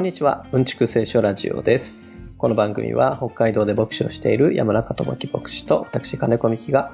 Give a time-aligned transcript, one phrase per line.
[0.00, 2.22] こんにちは、うんちく聖書ラジオです。
[2.38, 6.90] この番組は北海道で牧師をしている山中智樹牧師と私金子美希が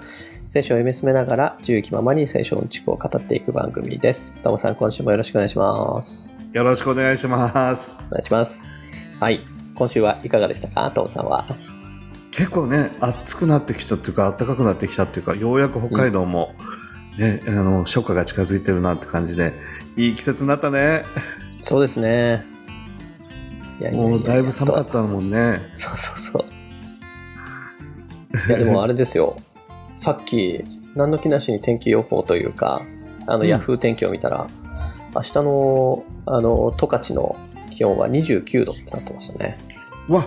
[0.48, 4.34] 聖書を読み進めながら自由気ままに聖書うんちくを語っていく番組です。
[4.42, 6.34] ともさん、今週もよろしくお願いします。
[6.52, 8.10] よろしくお願いしますお。
[8.10, 8.72] 願いします。
[9.20, 9.40] はい。
[9.76, 10.90] 今週はいかがでしたか？
[10.90, 11.44] ともさんは。
[12.32, 16.56] 結構ね、暑くなってきたっていうか、暖かくなってきたっていうか、ようやく北海道も、
[17.20, 19.52] ね、あの、初夏が近づいてるなって感じで、
[19.94, 21.04] いい季節になったね。
[21.62, 22.55] そうですね。
[23.80, 25.58] いやいやもうだいぶ寒かやったもんね。
[25.74, 26.44] とそうそうそう。
[28.48, 29.36] いや、でもあれですよ。
[29.94, 32.82] さっき、何の気なしに天気予報というか、
[33.26, 34.46] あの、うんヤフー天気を見たら、
[35.14, 37.36] 明日の、あの、十勝の
[37.70, 39.58] 気温は29度ってなってましたね。
[40.08, 40.26] うわ、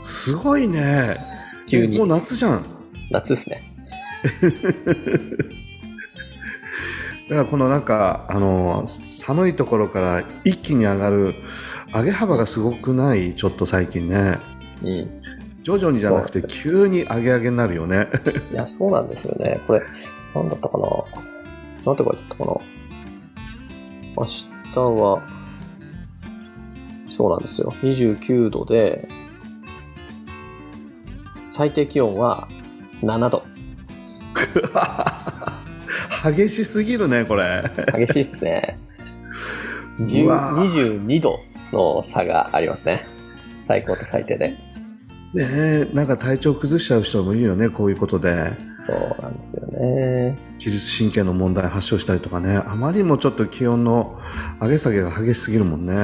[0.00, 1.16] すごいね。
[1.66, 2.64] 急にえもう夏じゃん。
[3.10, 3.62] 夏ですね。
[7.28, 11.34] だからこのなんか、あの、寒いところから一気に上がる、
[11.94, 13.34] 上げ幅がすごくない？
[13.34, 14.38] ちょっと最近ね。
[14.82, 15.20] うん。
[15.62, 18.08] 徐々にじゃなくて急に上げ上げになるよね。
[18.52, 19.60] いや、そうなんですよね。
[19.66, 19.82] これ、
[20.34, 20.84] なんだったかな？
[21.84, 22.56] なんて書いてあったかな？
[24.16, 25.22] 明日は、
[27.06, 27.72] そうなんですよ。
[27.82, 29.08] 29度で、
[31.50, 32.48] 最低気温は
[33.02, 33.42] 7度。
[36.34, 37.62] 激しすぎるね、これ。
[37.96, 38.78] 激しいですね。
[39.98, 41.40] う10わ22度
[41.72, 43.04] の差がありますね。
[43.64, 44.48] 最高と最低で。
[45.34, 48.52] ねえ、なんか体調崩しちゃう人もいるよね、こういうことで。
[48.78, 50.38] そうなんですよね。
[50.58, 52.56] 自律神経の問題発症したりとかね。
[52.56, 54.18] あまりにもちょっと気温の
[54.60, 55.94] 上げ下げが激しすぎるもんね。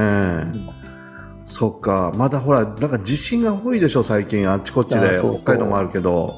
[1.46, 2.12] そっか。
[2.16, 4.46] まだほら、なんか地震が多いでしょ、最近。
[4.50, 5.20] あっちこっちで。
[5.20, 6.34] 北海道もあるけど。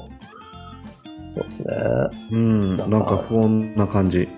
[1.33, 1.75] そうですね。
[2.31, 2.77] うん。
[2.77, 4.29] なんかなんか不穏な感じ。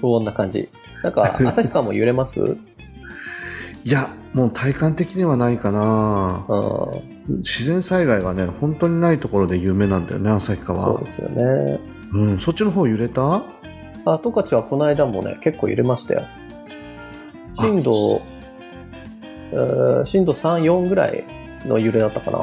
[0.00, 0.68] 不穏な感じ。
[1.02, 2.40] なんか、旭川も揺れます？
[2.40, 2.56] うん。
[3.84, 6.44] いや、もう体感的にはないかな。
[7.28, 10.84] 自然災害がね、本当にないところで有名なんだよね、旭川。
[10.84, 11.80] そうですよね。
[12.12, 12.38] うん。
[12.38, 13.42] そっちの方揺れた？
[14.04, 16.22] あ、十勝はこの間もね、結構揺れましたよ。
[17.58, 18.22] 震度、
[19.52, 21.24] えー震度3、4ぐらい
[21.64, 22.38] の揺れだったかな。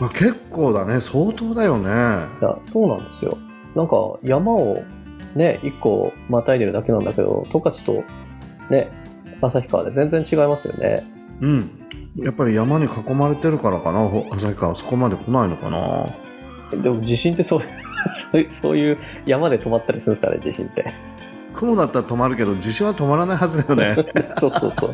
[0.00, 1.00] まあ、結構だね。
[1.00, 1.88] 相当だよね。
[1.88, 3.36] いや、そうなんですよ。
[3.74, 4.82] なんか山を
[5.34, 8.04] ね、一個またいでるだけなんだけど、十勝と
[8.70, 8.90] ね、
[9.40, 11.04] 旭川で全然違いますよね。
[11.40, 11.70] うん。
[12.16, 14.74] やっぱり山に囲まれてるからかな、ほ旭川。
[14.74, 16.06] そこまで来ないのかな。
[16.82, 17.68] でも地震ってそういう、
[18.10, 20.92] そういうそういう山で止まったりするんですかね、地震って。
[21.54, 24.04] 雲だったら止まるけど、地震は止まらないはずだよね。
[24.38, 24.90] そうそうそう。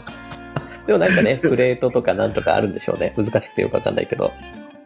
[0.86, 3.14] でもなんかね、 プレートとかなんとかあるんでしょうね。
[3.16, 4.32] 難しくてよくわかんないけど。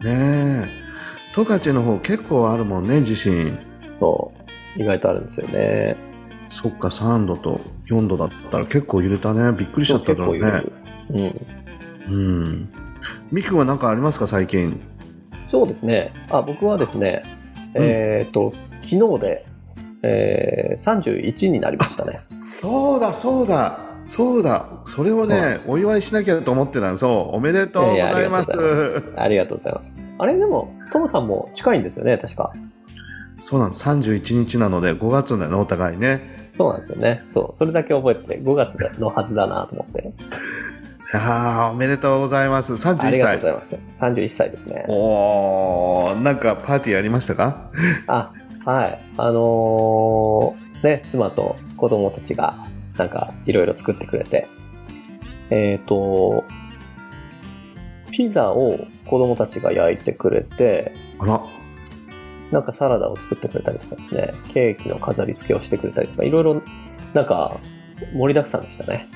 [0.01, 0.89] ねえ。
[1.33, 3.57] 十勝の方結構あるもんね、地震。
[3.93, 4.31] そ
[4.77, 4.81] う。
[4.81, 6.08] 意外とあるんですよね。
[6.49, 9.55] そっか、3度と4度だったら結構揺れたね。
[9.57, 10.63] びっくりしちゃっただろうね。
[11.11, 11.47] うん。
[12.09, 12.69] うん。
[13.31, 14.81] ミクは何かありますか、最近？
[15.47, 16.11] そうですね。
[16.29, 17.23] あ、僕はですね、
[17.75, 19.45] うんえっ、と、昨日で、
[20.01, 22.21] えー、31になりましたね。
[22.45, 23.79] そうだ、そうだ。
[24.05, 24.65] そうだ。
[24.85, 26.97] それをねお祝いしなきゃと思ってたの。
[26.97, 27.35] そう。
[27.35, 28.55] おめでとうございます。
[28.55, 29.21] いやいやありがとうございます。
[29.21, 29.93] ありがとうございます。
[30.17, 32.51] あれでも、トムさんも近いんですよね、確か。
[33.39, 33.73] そうなの。
[33.73, 36.38] 31日なので、5月だよね、お互いね。
[36.51, 37.23] そうなんですよね。
[37.29, 37.57] そう。
[37.57, 40.01] それだけ覚えてて、5月のはずだなと思って。
[40.01, 40.11] い
[41.13, 42.73] やーおめでとうございます。
[42.73, 43.69] あ31りがとうご歳。
[43.69, 44.03] ざいます。
[44.15, 44.85] 31歳ですね。
[44.87, 47.71] おー、なんかパーティーやりましたか？
[48.07, 48.31] あ、
[48.65, 48.99] はい。
[49.17, 52.55] あのーね、妻と子供たちが、
[52.97, 54.47] なんか、いろいろ作ってくれて、
[55.49, 56.45] えっ、と、
[58.11, 61.41] ピザを子供たちが焼いてくれて、あら、
[62.51, 66.61] なんかサラダを作ってくれたりとかですね、ケーキの飾り付けをしてくれたりとか、いろいろ、
[67.13, 67.57] なんか、
[68.13, 69.07] 盛りだくさんでしたね。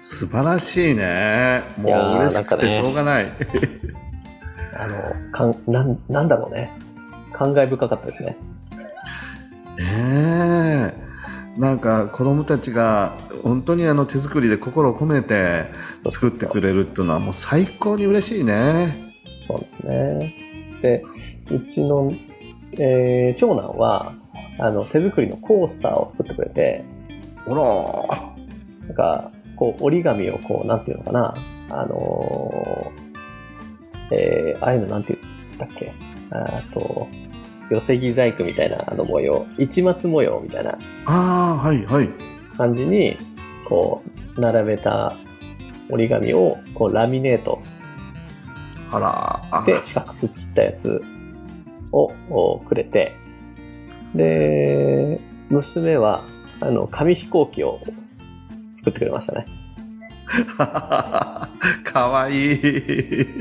[0.00, 1.62] 素晴らしいね。
[1.76, 3.26] もう嬉しくてしょうがない。
[4.76, 6.70] あの、かん、なん、なんだろうね。
[7.32, 8.36] 感慨深かったですね。
[9.78, 11.10] ねえ。
[11.58, 13.12] なんか子供たちが
[13.42, 15.64] 本当にあの手作りで心を込めて
[16.08, 19.14] 作ってくれるっていうのはもう最高に嬉しいね。
[19.46, 20.34] そうですね。
[20.82, 21.02] で、
[21.50, 22.12] うちの、
[22.78, 24.12] えー長男は、
[24.58, 26.84] あの、手作りのコースターを作ってくれて、
[27.46, 28.32] ほら。
[28.86, 31.34] なんか、こう、折り紙をこう、なんていうのかな、
[31.70, 35.92] あのーえーああいうのなんて言ったっけ
[36.30, 37.06] あと、
[37.70, 40.76] 寄せ木細工みたいなあの模様、市松模様みたいな
[41.06, 42.08] ああ、はいはい。
[42.56, 43.16] 感じに、
[43.68, 44.02] こ
[44.36, 45.14] う、並べた
[45.88, 47.62] 折り紙を、こう、ラミネート
[48.90, 49.40] あら。
[49.52, 51.00] あして四角く切ったやつ
[51.92, 53.12] をおくれて、
[54.14, 56.22] で、娘は、
[56.60, 57.80] あの、紙飛行機を
[58.74, 59.46] 作ってくれましたね。
[60.56, 62.60] かわいい。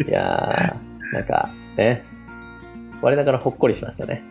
[0.08, 2.04] いやー、なんかね、
[3.02, 4.24] 我ながらほっこりしましたね。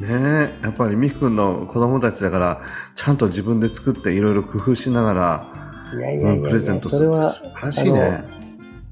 [0.00, 2.60] ねえ、やっぱり美樹くんの子供たちだから、
[2.94, 5.46] ちゃんと自分で作っていろいろ工夫しながら、
[5.92, 8.24] いやプレゼントするってそれは素晴らしいね。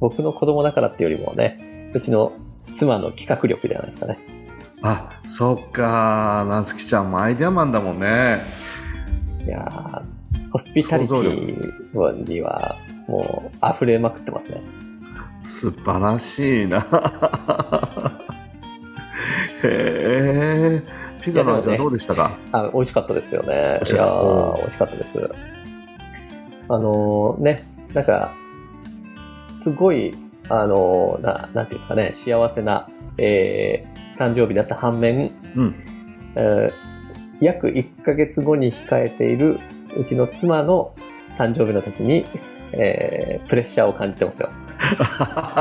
[0.01, 2.33] 僕の子供だからっていうよりもね、うちの
[2.75, 4.19] 妻の企画力じゃないですかね。
[4.83, 8.41] あ、そっか、なつきちゃんもアイデアマンだもんね。
[9.45, 10.03] いやー
[10.51, 12.77] ホスピタリティには
[13.07, 14.61] もう溢れまくってますね。
[15.41, 16.79] 素晴らしいな。
[19.63, 20.83] へえ。
[21.21, 23.49] ピザの味はどうでしたか、あ美味しかったですよね。
[23.49, 23.55] い
[23.95, 25.31] やー美味しかったです。
[26.69, 28.31] あのーね、なんか、
[29.55, 30.15] すごい、
[30.49, 32.87] あのーな、なんていうんですかね、幸せな、
[33.19, 35.75] えー誕生日だった反面、うん。
[36.35, 36.73] えー
[37.41, 39.61] 約1ヶ月後に控えている
[39.97, 40.93] うちの妻の
[41.39, 42.27] 誕生日の時に、
[42.73, 44.51] えープレッシャーを感じてますよ。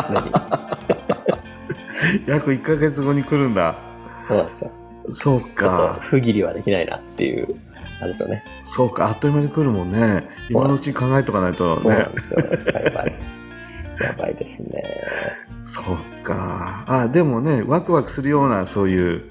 [0.09, 0.31] 常に。
[2.27, 3.75] 約1ヶ月後に来るんだ。
[4.23, 4.71] そうなんですよ。
[5.09, 5.99] そうか。
[6.01, 7.55] 不義理はできないなっていう
[7.99, 8.43] 感じのね。
[8.61, 9.07] そうか。
[9.07, 10.23] あっという間に来るもんね。
[10.49, 12.11] 今のうちに考えとかないとねそうなん。
[12.11, 12.41] ですよ。
[14.01, 14.35] やばい。
[14.35, 14.83] ですね。
[15.61, 16.85] そうか。
[16.87, 19.23] あ、でもね、ワクワクするような、そういう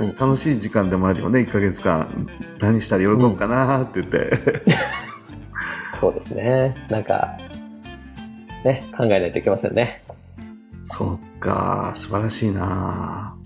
[0.00, 2.28] うん楽しい時間でもあるよね、1ヶ月間。
[2.60, 4.30] 何したら喜ぶかなって言って。
[6.00, 6.74] そうですね。
[6.88, 7.36] なんか、
[8.64, 10.02] ね、考えないといけませんね。
[10.82, 11.92] そうか。
[11.94, 13.36] 素晴らしいな。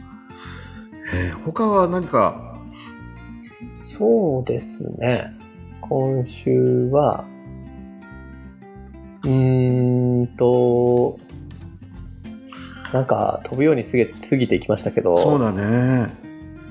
[1.14, 2.56] えー他は何か、
[3.84, 5.32] そうですね。
[5.80, 7.24] 今週は、
[9.26, 11.18] うーんと、
[12.92, 16.14] なんか飛ぶように過ぎ過ぎていきましたけど、そうだね。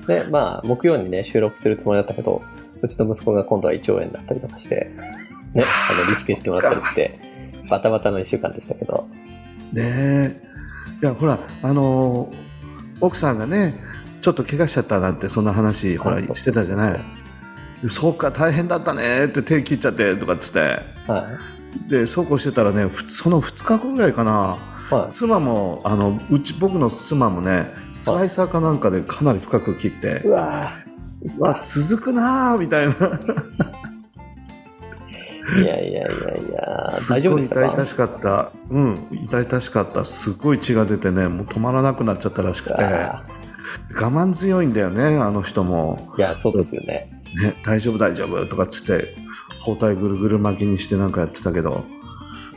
[0.06, 2.42] で、まあ、木曜にね、収録するつもりだったけど、
[2.82, 4.90] うちの息子が今度は胃腸炎だったりとかして、
[5.54, 7.18] ね、 あの、リスケしてもらったりして、
[7.68, 9.08] バタバタの一週間でしたけど、
[9.72, 10.36] ねえ。
[11.02, 12.46] いや、ほら、あのー
[13.00, 13.74] 奥さんがね、
[14.20, 17.00] ちょっと怪我しちゃったなんて、そんな話、ほら、あそうしてたじゃない。
[17.82, 20.60] でそうか、大変だったねって手切っちゃってとかっつって。
[21.06, 21.28] は
[21.88, 24.56] で、そうこうしてたらね、その2日後ぐらいかな、
[24.90, 24.94] い。
[24.94, 25.12] はい。
[25.12, 30.70] 妻も、あの、うち、僕の妻もね、スライサーかなんかでかなり深く切ってう、わ
[31.38, 32.92] うわ、続くなーみたいな。
[32.92, 33.56] ー
[35.62, 36.06] いやいやいやい
[36.52, 38.50] や、大丈夫痛々しかった。
[38.68, 40.04] うん、痛々しかった。
[40.04, 42.82] すっごい血が出てね、もう止まらなくなっちゃったらしくて。
[42.82, 46.08] 我慢強いんだよね、あの人も。
[46.14, 47.15] ーいや、そうですよね。
[47.42, 49.14] ね、大丈夫大丈夫とかっつって、
[49.60, 51.84] 包帯ぐるぐる巻きにしてなんかやってたけど、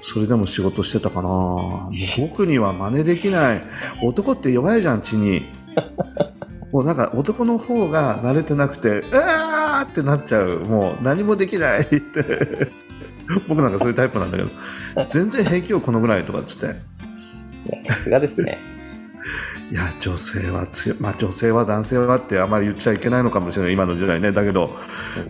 [0.02, 3.64] それでも仕事してたかなもう 僕には真似できない。
[4.02, 5.44] 男って弱いじゃん、血に。
[6.72, 10.60] もうなんか男の方が慣れてなくて、うわーってなっちゃう。
[10.60, 12.72] もう何もできないって。
[13.48, 14.50] 僕なんかそういうタイプなんだけど、
[15.08, 16.76] 全然平気よ、このぐらいとかっつって。
[17.82, 18.58] さすがですね。
[19.72, 20.98] いや、女性は強い。
[21.00, 24.32] まあ女性は男性はってあまり言っちゃいけないのかもしれない、今の時代ね。
[24.32, 24.76] だけど、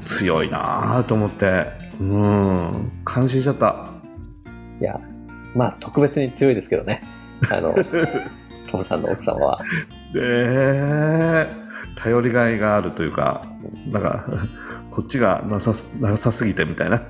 [0.05, 1.65] 強いなぁと思って、
[1.99, 3.89] うん、感心しちゃった。
[4.79, 4.99] いや、
[5.55, 7.01] まあ、特別に強いですけどね。
[7.51, 7.75] あの、
[8.71, 9.59] トムさんの奥様は。
[10.13, 11.47] で、
[11.97, 13.41] 頼りがいがあるというか、
[13.87, 14.25] なんか、
[14.89, 16.97] こっちがなさすなさすぎてみたいな。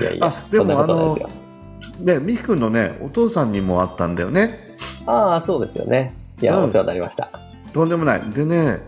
[0.00, 1.41] いやいやあ、でもそんなことない
[2.00, 4.74] で美樹くんのね、お父さんにもあったんだよね。
[5.06, 6.14] ああ、そうですよね。
[6.40, 7.28] いや、うんお世話になりました。
[7.72, 8.20] とんでもない。
[8.30, 8.78] でね、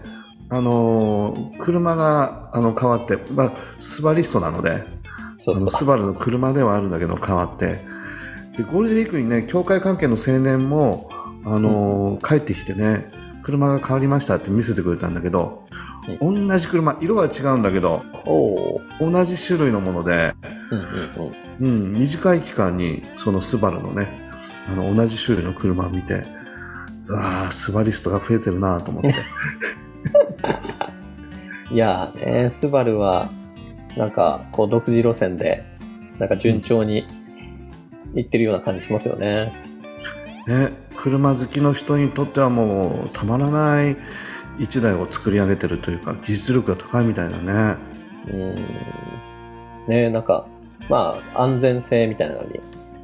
[0.50, 4.84] あのー車があの変わって、まあ、スバリストなので、
[5.38, 5.70] そうそう。
[5.70, 7.80] スバルの車ではあるんだけど変わって
[8.56, 11.10] でゴールデンウィークにね教会関係の青年も、
[11.44, 13.10] あのー帰ってきてね
[13.42, 15.66] 車が変わりましたって見せてくれたんだけど、
[16.20, 18.04] 同じ車色は違うんだけど。
[19.00, 20.34] 同じ種類のもので、
[20.70, 20.82] うんう
[21.30, 21.92] んうん。
[21.92, 24.08] うん、短い期間にそのスバルのね
[24.68, 26.24] あの同じ種類の車を見て
[27.06, 29.14] うわースバリストが増えてるなと思って
[31.74, 33.30] いやーね、スバルは、
[33.96, 35.64] なんか、こう、独自路線で、
[36.18, 37.04] なんか順調に
[38.12, 39.52] 行ってるような感じしますよね。
[40.46, 43.96] ね車好きの人にとってはもうたまらない
[44.58, 47.76] 一台を作り上げてるというか技術力が高いみたいだね。
[48.28, 48.54] うん。
[49.88, 50.46] ねなんか、
[50.88, 52.60] まあ、安全性みたいなのに、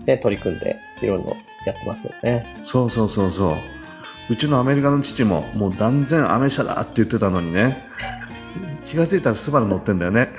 [0.06, 2.56] ね、取り組んで、いろいろやってますけどね。
[2.62, 3.56] そうそうそうそう。
[4.30, 7.86] うちのアメリカの父ももう断然アメ車だって言ってたのにね。
[8.84, 10.30] 気がついたらスバル乗ってんだよね。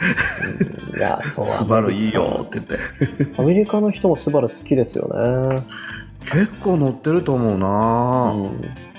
[0.66, 1.46] うんいや、そう。
[1.46, 3.42] スバルいいよって言って。
[3.42, 5.08] アメリカの人もスバル好きですよ
[5.56, 5.64] ね。
[6.22, 8.91] 結構乗ってると思ううな、ん。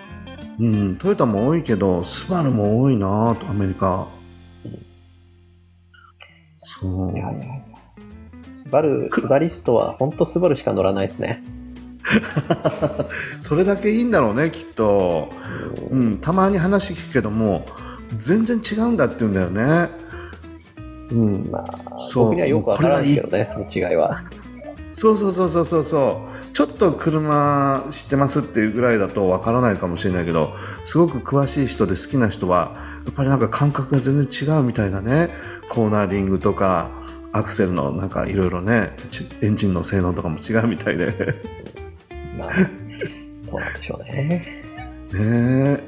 [0.59, 4.09] うん、トヨタも多いけど、スバルも多いなアメリカ
[4.65, 4.87] うん。
[6.59, 7.15] そう
[8.55, 11.43] スバル、スバリストは本当スバルしか乗らないですね。
[13.41, 15.31] それだけいいんだろうねきっと、
[15.91, 17.65] ううんん、たまに話聞くけども
[18.17, 19.89] 全然違うんだって言うんだよね
[21.13, 24.17] うんまあ、そう僕にはよくわからんですけどね、その違いは。
[24.93, 35.31] そうそうそうそうそうそうちょっと車知ってますっていうぐらいだとわからないかもしれないけどすごく詳しい人で好きな人はやっぱりなんか感覚が全然違うみたいだね
[35.71, 36.91] コーナーリングとか
[37.33, 41.15] アクセルのなんかいろいろねちエンジンの性能とかも違うみたいでね
[42.37, 42.51] まあ、
[43.41, 44.65] そうなんでしょうね。
[45.15, 45.85] え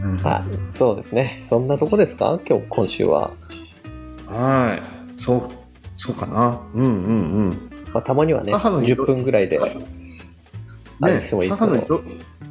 [0.00, 1.44] うんあ、そうですね。
[1.48, 2.40] そんなとこですか？
[2.48, 3.30] 今日、今週は。
[4.26, 4.80] は
[5.16, 5.61] いそう
[5.96, 9.60] そうかなうんうんうんまあ、たまにはね、母の日10分ぐらいで、
[11.00, 11.88] あれしてもいいですけど母の日。
[11.88, 12.02] ど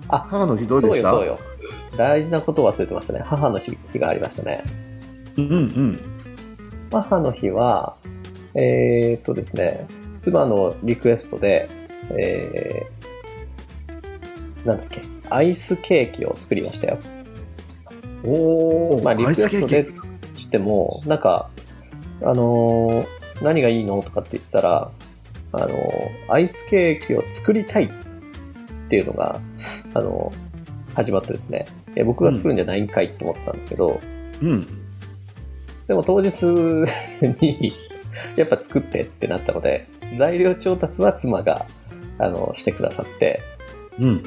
[0.10, 1.10] あ母の日どうそうでした？
[1.10, 1.40] よそうよ。
[1.98, 3.22] 大事なことを忘れてましたね。
[3.24, 4.64] 母の日日がありましたね。
[5.38, 6.00] うんうん
[6.92, 7.96] 母の日は、
[8.54, 9.88] えー、っとですね、
[10.20, 11.70] 妻のリクエストで、
[12.12, 17.00] えー、なんだっけ、アイスケーキを作りましたよ。
[18.26, 19.88] おお、まあ、リクエストで
[20.36, 21.50] しても、なんか、
[22.22, 24.02] あのー何がいいの？
[24.04, 24.92] とかって言ってたら、
[25.54, 25.72] あのー
[26.32, 27.90] アイスケーキを作りたいっ
[28.90, 29.40] ていうのが、
[29.94, 30.52] あのー
[30.94, 34.00] 始まってですね、いや僕が作るんじゃないんかいって思ってたんですけど、
[34.42, 34.68] うん。
[35.88, 36.44] でも当日
[37.42, 37.74] に、
[38.36, 41.66] やっぱ作ってってなったので、材料調達は妻が、
[42.18, 43.42] あの、してくださって、
[44.00, 44.24] うん。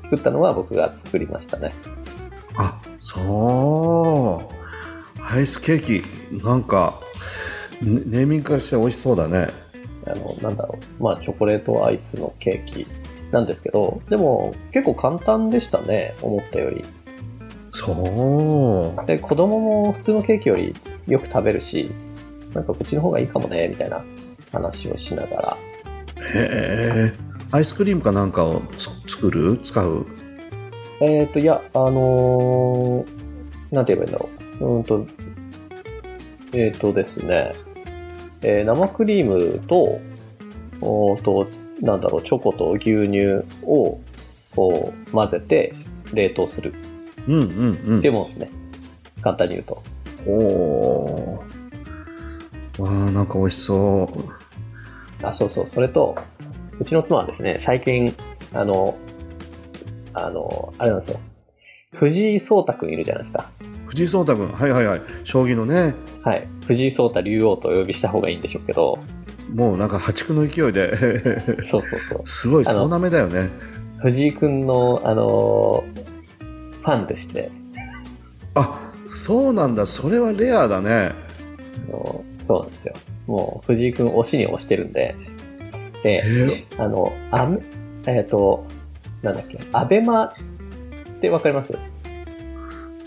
[0.00, 1.72] 作ったのは僕が作りましたね。
[2.56, 5.22] あそう。
[5.22, 5.80] アイスケー
[6.40, 7.06] キなんかね
[7.80, 9.48] ネーミングからして美味しそうだね
[10.06, 11.02] あの、なんだろう。
[11.02, 12.86] まあ、チョコレートアイスのケーキ
[13.32, 16.84] なんですけど、でも結構簡単でしたね、思ったより。
[17.72, 20.74] そうで、子供も普通のケーキより
[21.06, 21.90] よく食べるし、
[22.54, 24.02] なんかこっちの方がいいかもね、みたいな
[24.52, 25.56] 話をしながら。
[26.34, 27.12] へえ
[27.52, 29.58] アイスクリームかなんかをつ作る？
[29.58, 30.06] 使う？
[31.00, 34.28] えっ、と、いや、あのーなんて言えばいいんだろ
[34.60, 34.64] う。
[34.64, 35.06] うーんと、
[36.52, 37.52] えっ、とですね、
[38.42, 40.00] えー生クリームと、
[40.80, 41.46] おーと、
[41.80, 43.98] なんだろう、チョコと牛乳を、
[44.54, 45.74] こう、混ぜて
[46.12, 46.74] 冷凍する
[47.26, 48.50] うんうんうんっていうものですね。
[49.20, 49.82] 簡単に言うと。
[50.26, 56.16] おおーわあなんか美味しそうあ、そうそう、それと、
[56.78, 58.14] うちの妻はですね、最近、
[58.52, 58.96] あの、
[60.12, 61.20] あの、あれなんですよ。
[61.94, 63.50] 藤井聡太くんいるじゃないですか。
[63.86, 64.48] 藤井聡太君。
[64.52, 65.02] はいはいはい。
[65.24, 65.94] 将棋のね。
[66.22, 66.46] はい。
[66.66, 68.98] 藤井聡太竜王とお呼びした方がいいんでしょうけど、
[69.54, 70.94] もうなんか破竹の勢いで。
[71.62, 72.20] そうそうそう。
[72.24, 73.50] すごいあの総なめだよね。
[73.98, 75.84] 藤井くんの、あの
[76.82, 77.50] ファンでして、
[78.54, 79.86] あそうなんだ。
[79.86, 81.12] それはレアだね。
[81.88, 82.94] あのそうなんですよ。
[83.26, 85.16] もう藤井くん推しに推してるんで、
[86.02, 86.64] で、え？
[86.78, 87.58] あの、あめ、
[88.06, 88.66] えっ、と、
[89.22, 90.32] なんだっけ、アベマっ
[91.20, 91.76] てわかります？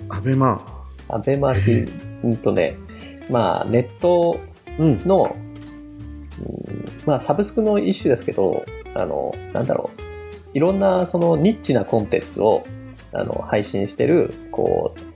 [0.09, 0.85] アベマ。
[1.07, 1.91] アベマっていう、
[2.23, 2.77] うんとね、
[3.29, 4.39] まあ、ネット
[4.77, 5.07] うん。
[5.07, 5.35] の、
[6.39, 8.63] うんまあ、サブスクの一種ですけど、
[8.95, 10.01] あの、なんだろう、
[10.53, 12.65] いろんなそのニッチなコンテンツを、
[13.11, 15.09] あの、配信してる、こう、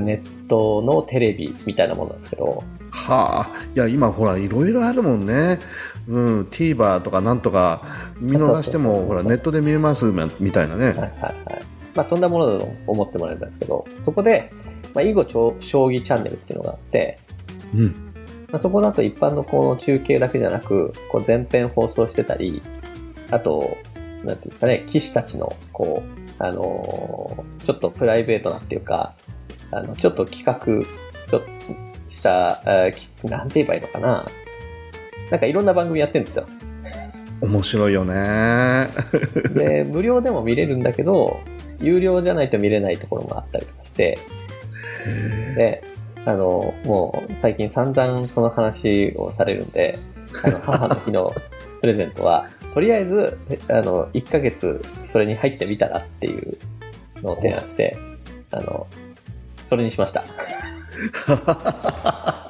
[0.00, 3.64] ネットのテレビみたいなものなんですけど、はあ。
[3.74, 5.58] いや今ほらいろいろあるもんね。
[6.06, 6.42] うん。
[6.42, 7.82] TVer とかなんとか
[8.20, 10.04] 見逃してもほらネットで見れます
[10.38, 10.86] みたいなね。
[10.86, 11.73] はいはいはい。
[11.94, 14.50] まあ、そんなものだと思ってもらえばいいんですけど、そこで、
[14.94, 15.24] まあ、囲碁
[15.60, 17.18] 将棋チャンネルっていうのがあって、
[17.74, 18.04] うん
[18.54, 22.62] まあ、そこだと一般のこの中継だけじゃなく、こう前編放送してたり、
[23.30, 23.76] あと、
[24.22, 29.14] なんていうかね、棋士たちの、こう、あのーちょっとプライベートなっていうか、
[29.70, 30.60] あの、ちょっと企画、
[31.30, 31.48] ちょっと
[32.08, 34.26] した、あーきなんて言えばいいのかな。
[35.30, 36.46] なんかいろんな番組やってるんですよ。
[37.40, 38.88] 面白いよね
[39.54, 41.40] で、無料でも見れるんだけど、
[41.84, 44.18] 有料じゃないと見れないところもあったりとかして、
[45.56, 45.84] で、
[46.24, 49.98] あの、もう最近散々その話をされるんで、
[50.44, 51.32] あの、母の日の
[51.80, 53.38] プレゼントは、とりあえず、
[53.68, 56.58] あの、1ヶ月それに入ってみたらっていう
[57.22, 57.96] のを提案して、
[58.50, 58.86] あの、
[59.66, 60.24] それにしました。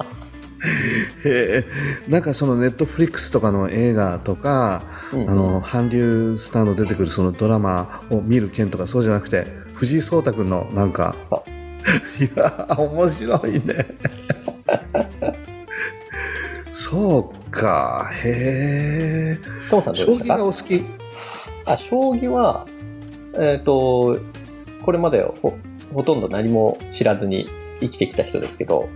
[1.24, 1.64] へえ
[2.08, 5.30] なんかそのネットフリックスとかの映画とか、うん。
[5.30, 11.14] あの韓流スターの出てくるそのドラマを見る件とかそうじゃなくて藤井聡太君のなんか。
[11.24, 11.50] そう。
[12.24, 13.86] いや面白いね。
[16.70, 18.10] そうか。
[18.24, 19.38] へえ
[19.70, 20.84] トモさんどう将棋がお好き？
[21.66, 22.66] あ、将棋は、
[23.38, 24.18] えっ、と、
[24.84, 25.54] これまでほ
[25.94, 27.48] ほとんど何も知らずに
[27.80, 28.88] 生きてきた人ですけど、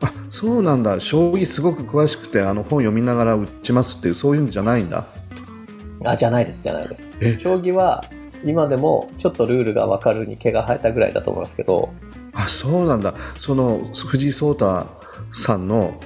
[0.00, 1.00] あそうなんだ。
[1.00, 5.06] 将棋すごく詳しくてあの本読みながら打ちますっていうそういうんじゃないんだ。
[6.04, 7.12] あ、じゃないです、じゃないです。
[7.20, 7.38] え？
[7.40, 8.04] 将棋は、
[8.44, 11.92] 今でもちょっとルールが分かるに毛が生えたぐらいだと思いますけど、
[12.34, 13.14] あそうなんだ。
[13.38, 14.86] その藤井聡太
[15.32, 16.00] さんの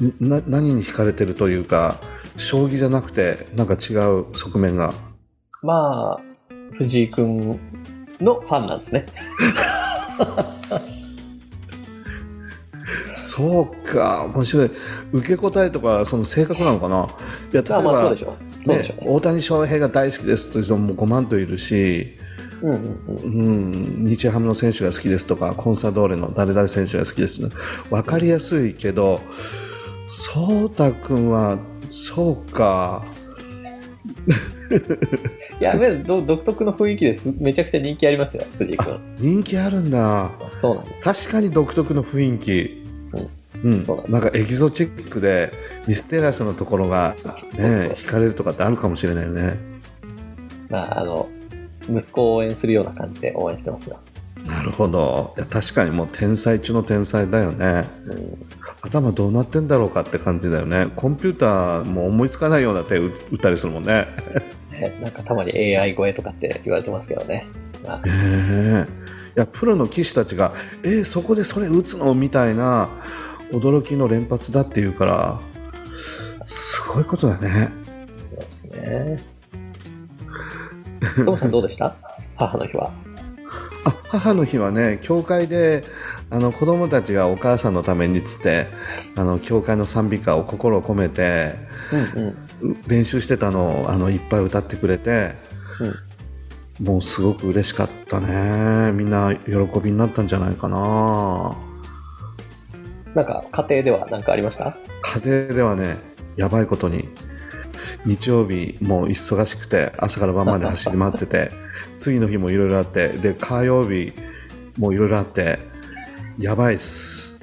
[0.00, 2.00] んな何に惹かれてるというか
[2.36, 4.94] 将棋じゃなくてなんか違う側面が？
[5.62, 6.20] まあ、
[6.72, 7.60] 藤井くん
[8.18, 9.04] のファンなんですね。
[13.20, 14.70] そうか面白い
[15.12, 17.08] 受け答えとかその性格なのかな？
[17.52, 18.96] いや例えまあまあね。
[19.00, 22.16] 大谷翔平が大好きですという人も5万といるし、
[22.62, 23.96] うんうんうん。
[24.00, 27.50] うん、日ハムの選手が好きですとかコンサドーレの誰々選手が好きです、ね、
[27.90, 29.20] 分かりやすいけど
[30.08, 31.58] 颯太君は
[31.88, 33.04] そうか
[35.60, 37.32] い や、でもど独特の雰囲気です。
[37.38, 39.16] めちゃくちゃ人気ありますよ、藤井くん。
[39.18, 41.04] 人気あるんだそうなんです。
[41.28, 42.79] 確かに独特の雰囲気、
[43.64, 43.84] うん。
[43.84, 45.52] そうなんかエキゾチックで
[45.86, 47.16] ミステラスのところが、
[47.54, 49.58] ね、惹かれるとかってあるかもしれないよね。
[50.68, 51.28] まあ、あの、
[51.88, 53.98] 息子を応援するような感じで応援してますよ。
[54.46, 55.34] なるほど。
[55.36, 57.84] いや確かにもう天才中の天才だよね。
[58.06, 58.38] うん、
[58.80, 60.86] 頭どうなってんだろうかって感じだよね。
[60.96, 64.06] コンピューターも思いつかないような手打打ったりするもんね。
[64.72, 67.46] ねなんかたまに AI 超えとかって言われてますけどね。
[67.84, 67.96] まあ。
[68.06, 68.86] へえ。
[69.36, 70.52] いやプロの棋士たちが
[70.82, 72.14] えーそこでそれ打つの？
[72.14, 72.88] みたいな
[73.52, 75.40] 驚きの連発だっていうから
[76.44, 77.68] すごいことだね
[78.22, 79.24] そうですね。
[81.24, 81.96] トムさんどうでした？
[82.36, 82.92] 母の日は。
[83.84, 85.84] あ母の日はね教会で
[86.28, 88.66] あの子供たちがお母さんのためにっつって
[89.16, 91.54] あの教会の賛美歌を心を込めて
[92.14, 92.26] うんう
[92.68, 92.72] ん。
[92.72, 95.32] う練習してたのをあのいっぱい歌ってくれて
[96.78, 101.56] もうすごく嬉しかったねみんな喜びになったんじゃないかな
[103.14, 104.76] なんか家庭では何かありました？
[105.02, 105.96] 家庭ではね
[106.36, 107.08] やばいことに
[108.04, 111.50] 日曜日もう忙しくて朝から晩まで走り回ってて
[111.98, 114.12] 次の日もいろいろあってで火曜日
[114.78, 115.58] もいろいろあって
[116.38, 117.40] やばいっす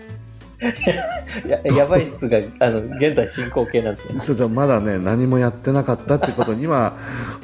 [1.48, 4.20] ややばいっすが、あの、現在進行形なんですね。
[4.20, 6.98] それじゃまだね何もやってなかったってことに今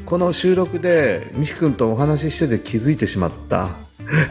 [0.05, 3.65] この収録で美樹君とお話ししてて気づいてしまった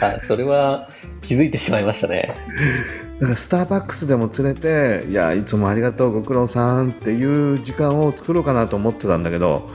[0.01, 0.89] あ、それは
[1.21, 2.35] 気づいてしまいましたね。
[3.23, 9.71] だからスターバックスでも連れて、いや、いつもありがとう、ご苦労さんっていう時間を作ろうかなと思ってたんだけど、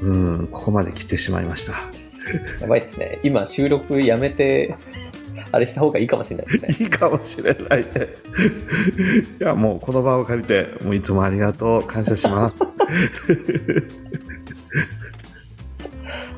[0.00, 1.72] うん、ここまで来てしまいました。
[2.60, 3.18] やばいですね。
[3.24, 4.76] 今収録やめて、
[5.50, 6.76] あれした方がいいかもしれないですね。
[6.78, 7.88] いいかもしれないね。
[9.40, 12.64] いや、もうこの場を借りて、もういつもありがとう、感謝します。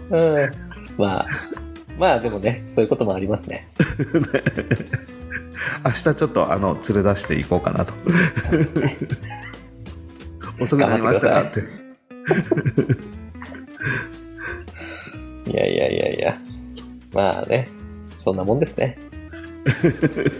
[0.08, 0.52] うん。
[0.96, 1.26] まあ、
[1.98, 3.68] まあでもね、そういうこともありますね。
[5.84, 7.92] 明日ちょっと、あの、連れ出していこうかなと。
[8.80, 8.96] ね。
[10.60, 11.60] 遅くなりましたかって。
[15.50, 16.38] いやいやいやいや。
[17.12, 17.68] まあね、
[18.18, 18.98] そんなもんですね。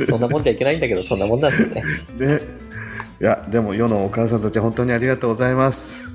[0.09, 1.83] そんなもんじゃいけないんだけど、そんなもんなんですよね。
[2.18, 2.40] ね。
[3.20, 6.09] いや、でも世のお母さんたち本当にありがとうございます。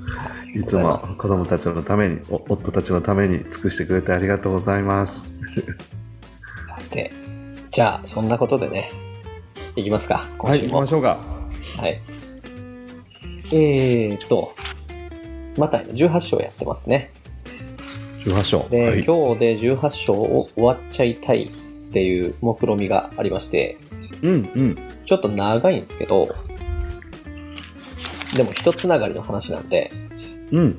[0.54, 5.40] いつも子供たちのために、お夫たちのために尽くしてくれてありがとうございます。
[6.62, 7.12] さて、
[7.74, 8.88] じゃあ、そんなことでね、
[9.74, 10.74] いきますか、今はい、週も。
[10.74, 11.18] 行きましょうか。
[11.78, 12.00] はい。
[13.52, 14.54] えーと、
[15.58, 17.10] また18章やってますね。
[18.20, 18.68] 18章。
[18.68, 23.76] で、はい、今日で18章を終わっちゃいたいっていう目論みがありまして、
[24.22, 24.78] うんうん。
[25.04, 26.28] ちょっと長いんですけど、
[28.36, 29.90] でも一つながりの話なんで、
[30.52, 30.78] うん。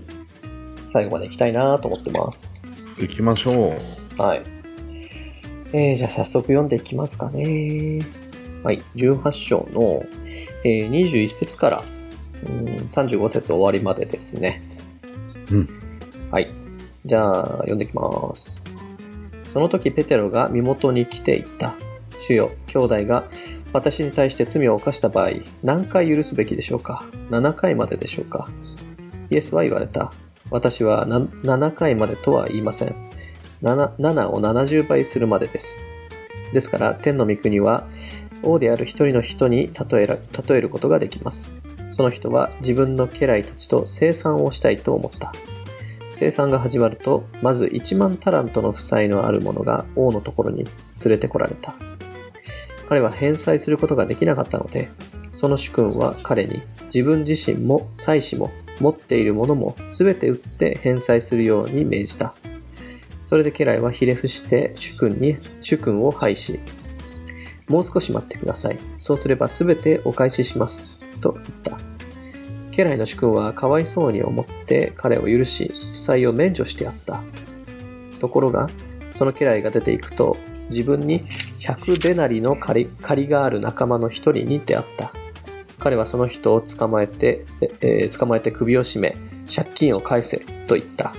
[0.88, 2.66] 最後まで行きたいなと思ってます。
[3.02, 3.76] 行きましょ
[4.18, 4.22] う。
[4.22, 4.55] はい。
[5.74, 8.06] えー、じゃあ早速読んでいきますかね。
[8.64, 8.84] はい。
[8.96, 10.06] 18章の、
[10.64, 11.84] えー21節から、
[12.46, 14.62] うん、35節終わりまでですね。
[15.52, 15.70] うん。
[16.32, 16.52] はい。
[17.06, 18.64] じゃあ、読んでいきます。
[19.50, 21.76] その時ペテロが身元に来ていった。
[22.20, 23.26] 主よ、兄弟が
[23.74, 25.32] 私に対して罪を犯した場合、
[25.64, 28.50] 何回許すべきでしょうか ?7 回まででしょうか？
[29.30, 30.12] イエスは言われた。
[30.50, 32.96] 私はな7回までとは言いません。
[33.62, 35.84] 7, 7を70倍するまでです。
[36.54, 37.88] ですから、天の御国は、
[38.44, 41.58] 王である一人の人に例えら例えることができます。
[41.92, 45.34] その人は自分の家来たちと生産をしたいと思った。
[46.12, 50.74] 生産が始まると、まず1万タラントの負債のある者が王のところに連
[51.08, 51.76] れてこられた。
[52.88, 54.90] 彼は返済することができなかったので、
[55.32, 62.36] その主君は彼に自分自身も妻子も持っているものも全て売って返済するように命じた。
[63.26, 66.60] それで家来はひれ伏して主君に主君を拝し、
[67.68, 68.80] もう少し待ってください。
[68.98, 71.00] そうすれば全てお返しします。
[71.22, 71.78] と言った。
[72.72, 77.24] 家来の主君はかわいそうに思って彼を許し、負債を免除してやった。
[78.20, 78.70] ところが、
[79.16, 80.38] その家来が出ていくと、
[80.70, 81.28] 自分に
[81.60, 85.12] 100デナリの借り借りがある仲間の一人に出会った。
[85.80, 89.18] 彼はその人を捕まえて、ええー捕まえて首を絞め、
[89.54, 91.14] 借金を返せ、と言った。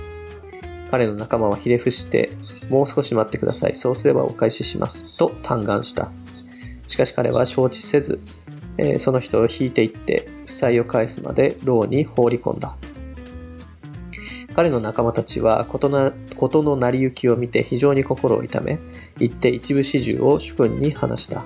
[0.89, 2.29] 彼の仲間はひれ伏して、
[2.69, 3.75] もう少し待ってください。
[3.75, 5.17] そうすればお返しします。
[5.17, 6.11] と嘆願した。
[6.87, 8.19] しかし彼は承知せず、
[8.77, 12.75] えーその人を引いていって、負債を返すまで牢に放り込んだ。
[14.55, 18.79] 彼の仲間たちは事な事の成り行きを見て非常に心を痛め、
[19.19, 21.43] 行って一部始終を主君に話した。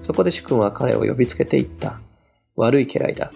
[0.00, 1.98] そこで主君は彼を呼びつけて言った。
[2.56, 3.32] 悪い家来だ。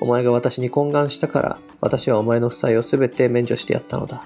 [0.00, 4.24] お前が私に懇願したから、私はお前の負債をすべて免除してやったのだ。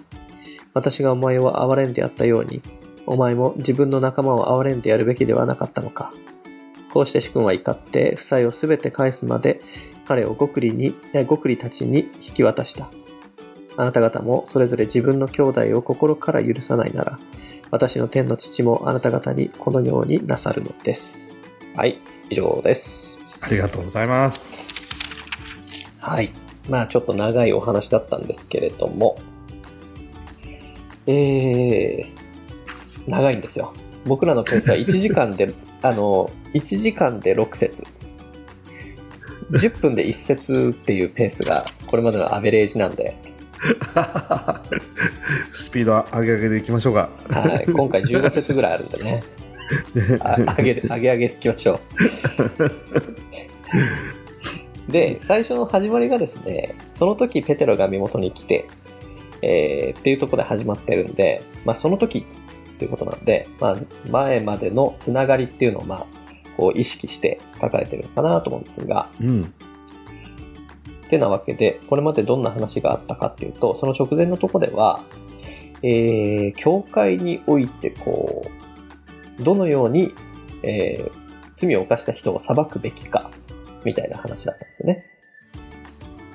[0.77, 2.61] 私がお前を憐れんでやったように、
[3.07, 6.13] お前も自分の仲間を憐れんでやるべきではなかったのか。
[6.93, 9.63] こうして主君は怒って、負債をすべて返すまで、
[10.07, 12.91] 彼をゴクリに、えゴクリたちに引き渡した。
[13.79, 17.19] あなた方もそれぞれ自分の兄弟を心から許さないなら、
[17.71, 21.33] 私の天の父もあなた方にこのようになさるのです。
[21.75, 21.97] はい、
[22.29, 23.17] 以上です。
[23.47, 24.69] ありがとうございます。
[26.01, 26.29] はい。
[26.69, 29.17] まあちょっと長いお話だったんですけれども、
[31.07, 33.73] えー、長いんですよ。
[34.07, 35.49] 僕らのペースは1時間で、
[35.83, 37.85] あの、1時間で6節。
[39.51, 43.17] 10分で1節っていうペースがこれまでのアベレージなんで、
[45.53, 47.11] スピード上げ上げでいきましょうか。
[47.31, 49.23] はい、今回15節ぐらいあるんでね。
[50.21, 51.81] あ上げ上げ上げていきましょ
[54.89, 54.93] う。
[54.93, 58.67] で、最初の始まりがですね、その時ペテロが身元に来て、
[59.49, 62.27] えーっていうところで始まってるんで、まあその時
[62.75, 63.77] っていうことなんで、まあ
[64.11, 66.07] 前までのつながりっていうのをまあ、
[66.57, 69.45] こう意識して書かれてるのかなと思うんですが、うん。
[69.45, 75.01] ってなわけで、これまでどんな話があったかっていうと、その直前のとこでは、
[75.83, 78.45] えー、教会において、こ
[79.39, 80.13] う、どのように、
[80.65, 81.11] えー、
[81.55, 83.31] 罪を犯した人を裁くべきか、
[83.85, 85.05] みたいな話だったんですよね。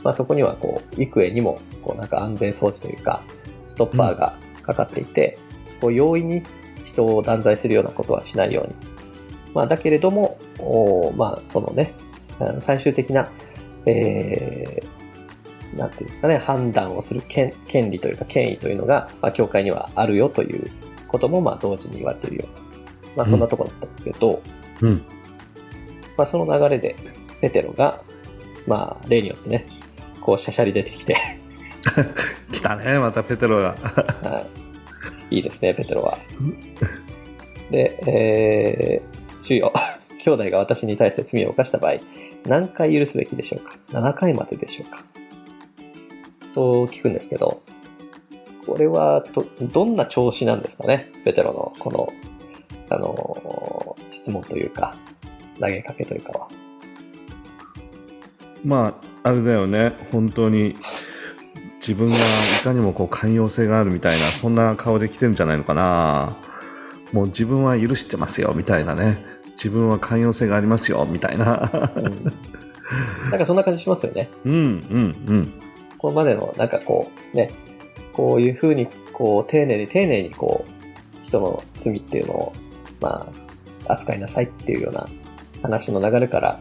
[0.04, 3.24] まあそこには、こう、幾重にも、こう、なんか安全装置というか、
[3.68, 5.38] ストッパーがかかっていて、
[5.80, 6.44] こう、容易に
[6.86, 8.74] 人を断罪するようなことはしないように。
[9.54, 11.94] まあだけれども、おーまあそのね、
[12.60, 13.30] 最終的な
[13.86, 15.02] えー
[15.78, 20.70] なんていうんですかね、判断をする権権利というか権威というのが、まあ、教会にはあるよという
[21.08, 22.62] ことも、まあ、同時に言われているような、
[23.18, 24.42] まあ、そんなところだったんですけど、
[24.82, 25.02] うん。
[26.18, 26.96] まあ、その流れで、
[27.40, 28.02] ペテロが、
[28.68, 29.66] まあ、例によってね、
[30.22, 31.16] こう、しゃしゃり出てきて、
[32.52, 33.76] 来たね、またペテロが。
[34.24, 34.46] は
[35.30, 36.18] い、いいですね、ペテロは。
[37.70, 39.74] で、えー、主よ、
[40.24, 41.94] 兄弟が私に対して罪を犯した場合、
[42.46, 45.04] 何回許すべきでしょうか ?7 回まででしょうか？
[46.54, 47.62] と聞くんですけど、
[48.68, 51.10] これはど、どんな調子なんですかね？
[51.26, 52.14] ペテロの、この、
[52.90, 54.96] あのー質問というか、
[55.60, 56.48] 投げかけというかは。
[58.64, 60.76] まあ、あれだよね、本当に。
[61.80, 62.20] 自分がい
[62.64, 66.38] かにもこう寛容性があるみたいな、そんな顔で来てるんじゃないのかな。
[67.12, 69.24] もう自分は許してますよ、みたいなね。
[69.52, 71.70] 自分は寛容性がありますよ、みたいな。
[71.96, 72.04] うん、
[73.30, 74.30] なんかそんな感じしますよね。
[74.46, 75.54] うん、うん、うん。
[75.98, 77.52] これまでの、なんかこう、ね、
[78.14, 82.54] こういうふうに、こう、丁寧に丁寧に、こう、人の罪っていうのを、
[83.00, 83.28] ま
[83.88, 85.08] あ、扱いなさいっていうような
[85.62, 86.60] 話の流れから、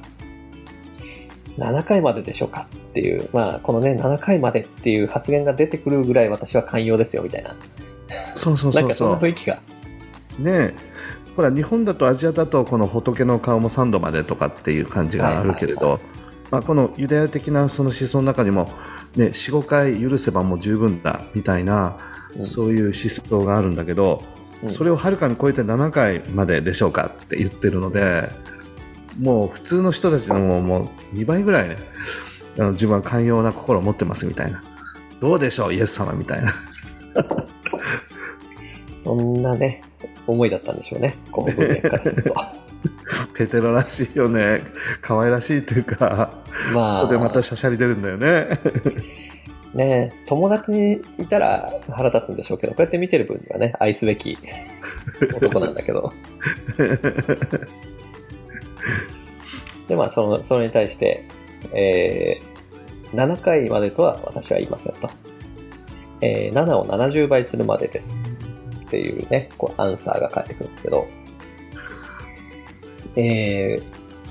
[1.61, 7.51] 7回まででしょうかっていう、まあ、このね、7回までっていう発言が出てくるぐらい私は寛容ですよ、みたいな。
[8.35, 9.11] そうそうなんかそんそうそう。
[9.13, 9.59] な雰囲気が。
[10.39, 10.75] ねえ
[11.37, 16.01] ほら日本だとアジアだとこの仏の顔も3度までとかっていう感じがあるけれど、はい
[16.51, 18.71] まあ、このユダヤ的なその思想の中にも、
[19.17, 21.97] ね、45回許せばもう十分だみたいな、
[22.37, 24.23] うんそういう思想があるんだけど、
[24.63, 28.29] うんそれをはるかに超えて7回まででしょうかって言ってるので
[29.19, 31.77] もう普通の人たちのもうもう2倍ぐらいね
[32.59, 34.63] あの自分は寛容な心を持ってますみたいな
[35.21, 36.53] どうでしょうイエス様みたいな
[39.01, 39.83] そんなね、
[40.27, 41.17] 思いだったんでしょうね。
[41.33, 42.35] この文脈からすると。
[43.35, 44.63] ペテロらしいよね
[45.01, 46.31] 可愛らしいというか
[46.75, 48.47] まあ、ここでまたしゃしゃり出るんだよね。
[49.75, 54.37] ね友達にいたら腹立つんでしょうけど、こうやって見てる分にはね、愛すべき
[55.35, 56.13] 男なんだけど。
[59.89, 61.25] で、まあ、その、それに対して、
[61.73, 65.09] えー、7回までとは私は言いませんと。
[66.21, 68.17] えー、7を70倍するまでです。
[68.87, 71.09] っていうね、こう、アンサーが返ってくるんですけど、
[73.17, 73.85] えー、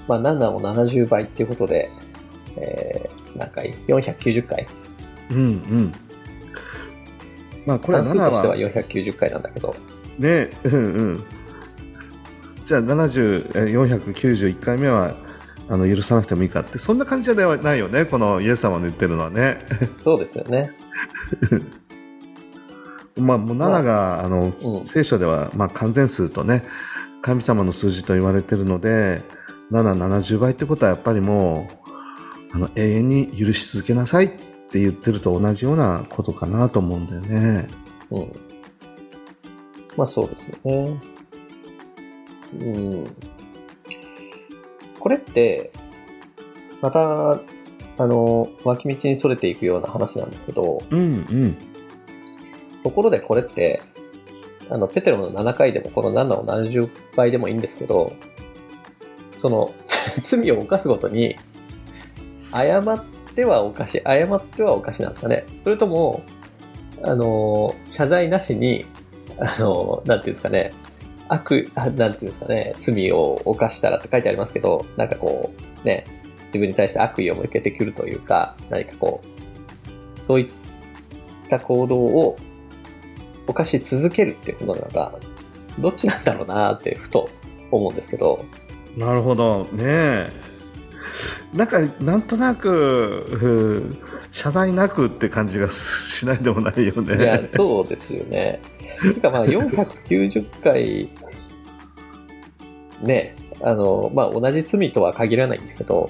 [0.08, 1.92] まあ、7を70倍っていうことで、
[2.56, 4.68] えー、何回 ?490 回
[5.32, 5.94] うんうん。
[7.66, 9.76] まあこれは7算数としてはは490回なんだけど、
[10.18, 11.24] ね、うんうん。
[12.70, 15.16] じゃあ70、えー491回目は
[15.70, 19.66] あの許さなくてもいいかって、そんな感じじゃないよね、このイエス様の言ってるのはね。
[20.04, 20.72] そうですよね。
[23.18, 26.64] まあ、もう7が、あの、うん聖書では、まあ、完全数とね、
[27.24, 29.24] 神様の数字と言われてるので、
[29.72, 31.68] 7、70倍ってことはやっぱりも
[32.52, 34.30] う、あの、永遠に許し続けなさいっ
[34.70, 37.68] て言ってると同じようなことかなと思うんだよね。
[38.12, 38.32] うん。
[39.98, 41.19] まあそうですよね。
[42.54, 43.16] うん。
[45.00, 45.72] これって、
[46.82, 47.42] また、
[47.98, 51.58] あの、脇道にそれていくような話なんですけど、うんうん。
[52.84, 53.82] ところでこれって、
[54.70, 58.14] あの、ペテロの7回でもこの7を70倍でもいいんですけど、
[59.38, 59.74] その、
[60.22, 61.36] 罪を犯すごとに、
[62.52, 63.04] 誤っ
[63.36, 65.46] てはおかしい、誤ってはおかしなんですかね。
[65.64, 66.24] それとも、
[67.04, 68.86] あの、謝罪なしに、
[69.40, 70.72] あの、なんていうんですかね、
[71.30, 76.06] 悪、あなんていうんですかね、罪を犯したらって書いてありますけど、なんかこう、ね、
[76.48, 80.48] 自分に対して悪意を向けてくるというか、何かこう、そういっ
[81.48, 82.38] た行動を
[83.48, 85.14] 犯し続けるっていうことなのか、
[85.80, 87.30] どっちなんだろうなってふと
[87.72, 88.44] 思うんですけど、
[88.98, 89.66] なるほど。
[89.72, 90.30] ねえ。
[91.54, 93.46] なんか、なんとなく、う
[93.80, 93.98] ん
[94.32, 97.18] 謝罪なくって感じがしないでもないよね。
[97.18, 98.62] いや、そうですよね。
[99.02, 101.10] てかまあ490回、
[103.02, 106.10] ね、あの、まあ同じ罪とは限らないんだけど、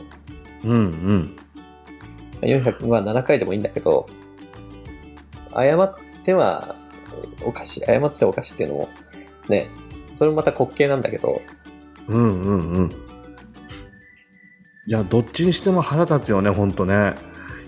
[0.63, 1.35] うんうん。
[2.41, 4.07] 400、まあ7回でもいいんだけど、
[5.53, 6.75] 誤っては
[7.45, 8.89] おかしい、誤ってはおかしいっていうのも、
[9.47, 9.67] ね、
[10.17, 11.41] それもまた滑稽なんだけど、
[12.07, 12.91] うんうんうん。
[14.87, 17.13] いや、どっちにしても腹立つよね、ほんとね。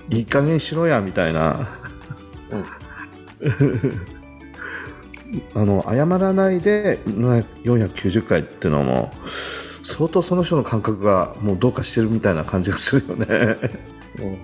[0.09, 1.67] いい加減しろや、みたいな。
[2.49, 2.65] うん
[5.55, 9.11] あの、謝らないでな490回っていうのも、
[9.83, 13.57] 相当その人の感覚がもうどうかしてるみたいな感じがするよね。
[14.19, 14.37] うん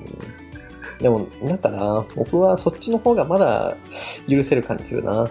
[1.00, 3.76] でも、なんかな、僕はそっちの方がまだ
[4.28, 5.30] 許せる感じするな。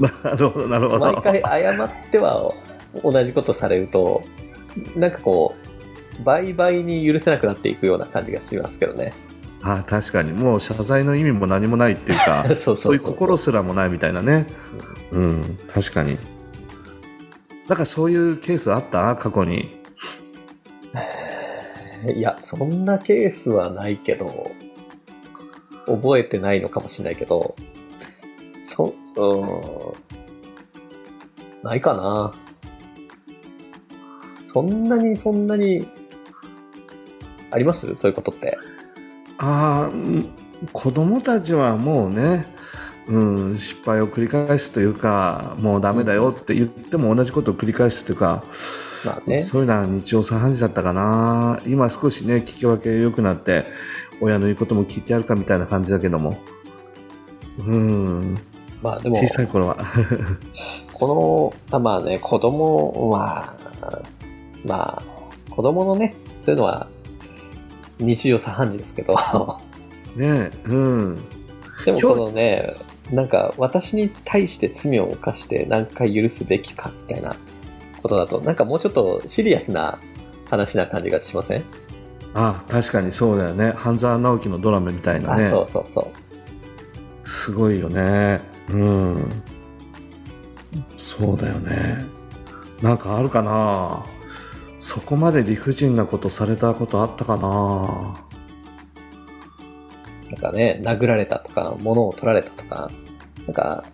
[0.24, 1.12] なるほど、なるほど。
[1.12, 2.50] 毎回謝っては
[3.02, 4.22] 同じことされると、
[4.96, 5.54] なんかこ
[6.20, 9.12] う、倍々に許せなくなっていくような感じがしますけどね。
[9.64, 14.46] あ確かに、もう謝罪の意味も何もないっていうか、 そういう心すらもないみたいなね。
[15.12, 16.18] うん、確かに。
[17.68, 19.14] だからそういうケースあった？
[19.16, 19.80] 過去に。
[22.16, 24.50] いや、そんなケースはないけど、
[25.86, 27.54] 覚えてないのかもしれないけど、
[28.64, 29.94] そ、そ
[31.62, 32.32] う、ないかな。
[34.44, 35.86] そんなに、そんなに、
[37.52, 37.94] あります？
[37.96, 38.58] そういうことって。
[39.44, 39.90] あ
[40.72, 42.46] 子供たちはもうね、
[43.08, 48.44] うん、失敗を繰り返すというか、もうダメだよって言っても同じことを繰り返すというか、
[49.04, 49.42] まあね。
[49.42, 51.60] そういうのは日常茶飯事だったかな。
[51.66, 53.64] 今少しね、聞き分け良くなって、
[54.20, 56.38] 親の言うことも聞いてやるかみたいな感じだけども。
[57.58, 58.38] うん、
[58.80, 59.76] まあでも、小さい頃は。
[60.94, 63.54] この、あまあね、子供は、
[64.64, 65.02] まあ、
[65.50, 66.86] 子供のね、そういうのは
[67.98, 69.16] 日常茶飯事ですけど、
[70.16, 71.22] ねうん。
[71.84, 72.74] でもこのね、
[73.10, 77.36] なんか私に対して罪を犯して何回許すべきかみたいな
[78.02, 79.98] ことだと、なんかもうちょっとシリアスな
[80.48, 81.64] 話な感じがしません、
[82.34, 83.72] あ確かにそうだよね。
[83.72, 85.48] 半沢直樹のドラマみたいなあ、ね。
[85.48, 87.26] そうそうそう。
[87.26, 88.40] すごいよね。
[88.68, 89.42] うん。
[90.96, 92.06] そうだよね。
[92.80, 94.04] なんかあるかな？
[94.82, 98.26] そこまで理不尽なことされたことあったかな？
[100.28, 102.90] なんかね、殴られたとか、物を取られたとか、
[103.46, 103.84] なんか、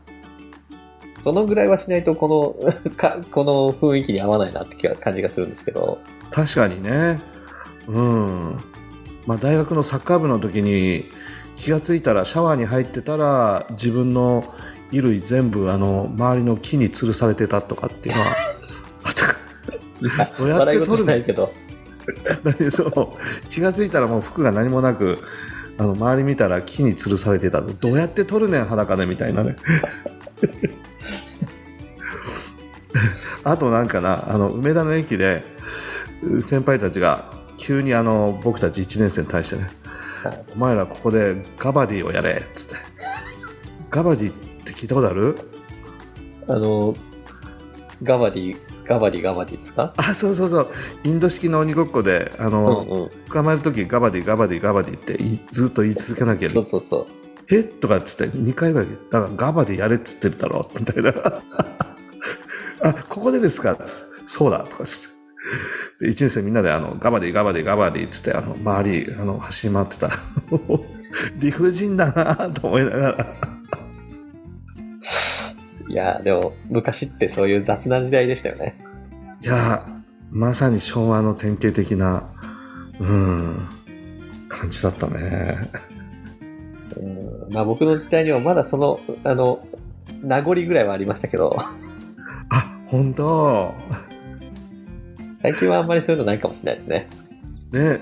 [1.20, 5.98] そのぐらいはしないとこの か、この雰囲気に合わないなって気が感じがするんですけど、
[6.30, 7.20] 確かにね。
[7.86, 8.58] うん。
[9.26, 11.04] まあ大学のサッカー部の時に
[11.54, 14.42] 気がついたらシャワーに入ってたら自分の
[14.90, 18.28] 衣類全部あの周りの木に吊るされてたとかっていうのは
[20.38, 21.52] どうやって取るないけど、
[22.44, 23.48] 何 そう。
[23.48, 25.18] 気がついたらもう服が何もなく
[25.76, 27.62] あの周り見たら木に吊るされてた。
[27.62, 29.56] とどうやって取るねん裸でみたいなね。
[33.44, 35.42] あとなんかなあの梅田の駅で
[36.22, 39.70] う先輩たちが急にあの僕たち1年生に対してね
[40.22, 42.74] はい「お前らここでガバディをやれ」っつって。
[43.90, 44.34] ガバディっ
[44.64, 45.38] て聞いたことある？
[46.46, 46.94] あの、
[48.02, 48.56] ガバディ、
[48.88, 49.92] ガバディガバディですか？
[49.96, 50.68] あそうそうそう。
[51.04, 53.10] インド式の鬼ごっこであうんの、うん。
[53.30, 55.18] 捕まえる時ガバディガバディガバディって
[55.50, 57.06] ずっと言い続けなきゃそうそうそう。
[57.50, 57.62] え？
[57.64, 61.12] とかっつって2回ぐらいでだからガバでやれっつってるだろみたいな。
[62.82, 63.76] あここでですか？
[64.26, 65.10] そうだとかっつっ
[65.98, 66.06] て。
[66.06, 70.08] で1年生みんなであのガバディガバディガバディっつってあの周りあの走り回ってた。
[71.40, 73.26] 理不尽だなと思いながら
[75.88, 78.76] いや、でも、昔ってそういう雑な時代でしたよね。
[79.40, 79.86] いや
[80.30, 82.28] まさに昭和の典型的な
[82.98, 83.68] うん
[84.48, 85.70] 感じだったね
[86.96, 87.52] うん。
[87.52, 89.60] まあ僕の時代にはまだその、あの、
[90.22, 93.72] 名残ぐらいはありましたけど、あ本当
[95.40, 97.08] 最近はあんまりそういうのないかもしれないですね。
[97.70, 98.00] ね、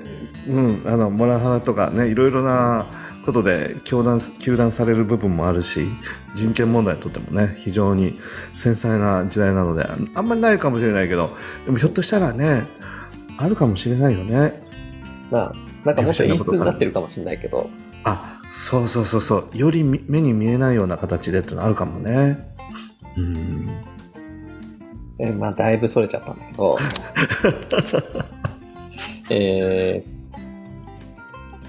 [0.48, 2.86] うん、あの、モラハラとかね、いろいろな
[3.26, 5.86] ことで糾弾、糾弾される部分もあるし、
[6.34, 8.18] 人権問題にとってもね、非常に
[8.54, 9.84] 繊細な時代なので、
[10.14, 12.62] あんまりないかもしれないけど、でもひょっとしたらね、
[13.36, 14.62] あるかもしれないよね。
[15.30, 15.52] まあ、
[15.84, 17.68] なんかもっと演出になってるかもしれないけど、
[18.04, 22.54] あ、そうそうそうそう、よりみ目に見えないような形でってのあるかもね。
[23.16, 23.68] うん。
[25.18, 26.78] えまあだいぶそれちゃったんだけど、
[29.30, 30.15] えー、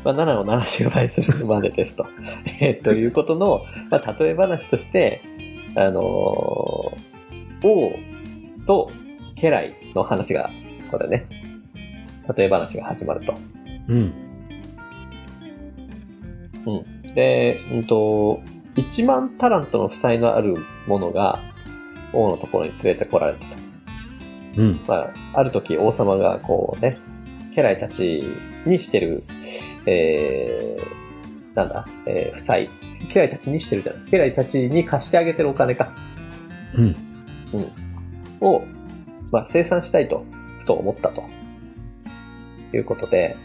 [0.07, 2.05] まあ、7を70倍するまでですと。
[2.61, 5.21] えーということの、まあ、例え話として、
[5.75, 7.17] あのー
[7.63, 7.91] 王
[8.67, 8.91] と
[9.35, 10.43] 家来の話が、
[10.91, 11.25] ここでね、
[12.37, 13.33] 例え話が始まると。
[13.87, 14.13] うん。
[17.15, 18.41] で、うんと、
[18.75, 20.53] 1万タラントの負債のある
[20.87, 21.39] ものが
[22.13, 24.61] 王のところに連れてこられたと。
[24.61, 24.79] うん。
[24.87, 26.97] まあ、ある時王様がこうね、
[27.57, 28.21] 家来たち
[28.67, 29.23] にしてる、
[29.87, 32.69] えー、なんだ、えー、負債。
[33.09, 34.03] 家来たちにしてるじゃない。
[34.11, 35.89] 家来たちに貸してあげてるお金か。
[36.75, 36.95] うん。
[38.41, 38.63] を、
[39.31, 40.23] まあ、生産したいと、
[40.59, 41.23] ふと思ったと。
[42.73, 43.35] いうことで、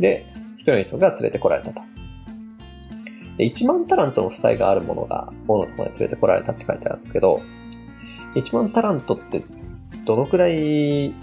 [0.00, 0.26] で、
[0.56, 1.82] 一人の人が連れてこられたと。
[3.36, 7.40] で、1万タラントの負債があるものが、王のところに連れてこられたって書いてあるんですけど、
[8.34, 9.44] 1万タラントって
[10.04, 11.14] どのくらい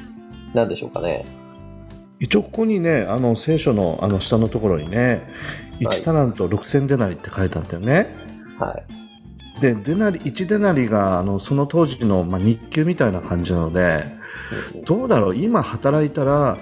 [0.53, 1.25] なんでしょうかね。
[2.19, 5.21] 一応ここにね、あの聖書のあの下のところにね、はい
[5.79, 8.15] 1タラント6000デナリって書いてあったよね。
[8.59, 8.71] は
[9.57, 9.61] い。
[9.61, 14.03] で、デナリ、1デナリが、あの、その当時の、まあ、日給みたいな感じなので、
[14.85, 15.35] どうだろう？
[15.35, 16.57] 今働いたら、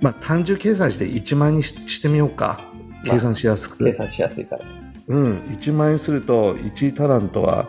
[0.00, 2.60] まあ、単純計算して1万円にししてみようか。
[3.04, 3.84] 計算しやすく。
[3.84, 4.64] 計算しやすいから。
[5.08, 5.38] うん。
[5.50, 7.68] 1万円すると、1タラントは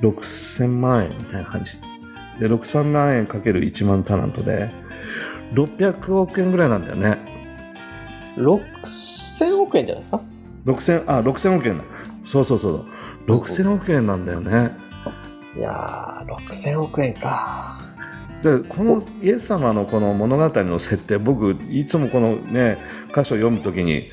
[0.00, 1.72] 6000万円みたいな感じ。
[2.40, 4.70] で、6000万円かける1万タラントで、
[5.52, 7.18] 600億円ぐらいなんだよね。
[8.36, 10.20] 6000億円じゃないですか
[10.66, 11.84] ？6000、あ、6000億円だ。
[12.24, 12.84] そうそうそう。
[13.26, 14.70] 6000億円なんだよね。
[15.56, 17.78] いやー、6000億円か。
[18.42, 22.76] でこのイエス様のこの物語の設定僕いつもこのね
[23.08, 24.10] 箇所を読むときに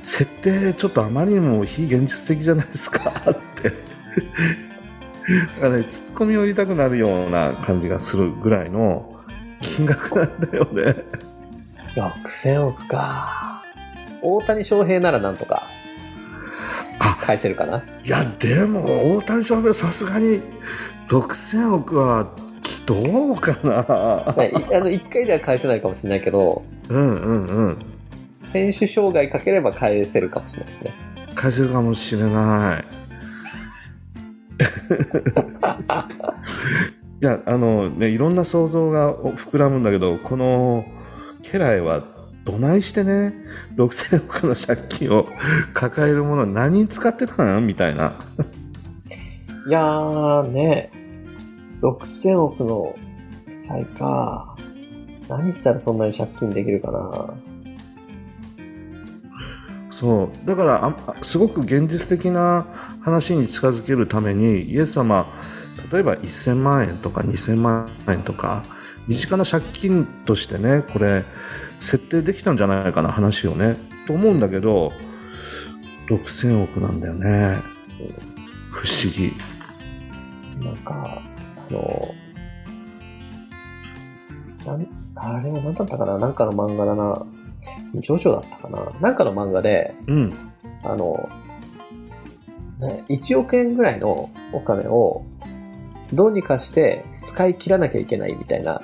[0.00, 3.10] 設定ちょっとあまりにも非現実的じゃないですか？
[3.10, 3.72] って
[5.56, 9.14] だからねツッコミを入れたくなるような感じがするぐらいの
[9.60, 10.94] 金額なんだよね
[11.94, 13.62] 6000億か。
[14.22, 15.66] 大谷翔平ならなんとか
[16.98, 17.82] あ返せるかな？
[18.04, 20.42] いやでも大谷翔平さすがに
[21.08, 22.28] 6000億は
[22.84, 23.78] どうかな？
[23.82, 27.78] あの1回では返せないかもしれないけど、うんうんうん
[28.52, 30.90] 選手障害かければ返せるかもしれないですね。
[31.34, 32.84] 返せるかもしれない。
[37.20, 40.84] いや、あのね、いろんな想像が膨らむんだけど、この
[41.42, 42.02] 家来は
[42.44, 43.34] どないしてね、
[43.76, 45.26] 6000億の借金を
[45.72, 48.12] 抱えるもの何に使ってたのみたいな。
[49.66, 50.90] いやーね、
[51.82, 52.94] 6000億の
[53.46, 54.56] 負債か。
[55.28, 57.34] 何したらそんなに借金できるかな。
[59.98, 60.46] そう。
[60.46, 62.66] だからあ、すごく現実的な
[63.00, 65.26] 話に近づけるために、イエス様、
[65.90, 68.62] 例えば1000万円とか2000万円とか、
[69.08, 71.24] 身近な借金としてね、これ、
[71.78, 73.78] 設定できたんじゃないかな、話をね。
[74.06, 74.90] と思うんだけど、
[76.10, 77.56] 6000億なんだよね。
[78.70, 79.32] 不思議。
[80.62, 81.22] なんか、
[81.70, 82.14] あの、
[84.66, 84.84] な
[85.14, 86.18] あれは何だったかな？
[86.18, 87.24] なんかの漫画だな。
[87.94, 90.34] ジョジョだったかななんかの漫画で、うん。
[90.82, 91.28] あの、
[92.80, 95.24] ね、1億円ぐらいのお金を
[96.12, 98.82] どうにかして使い切らなきゃいけないみたいな、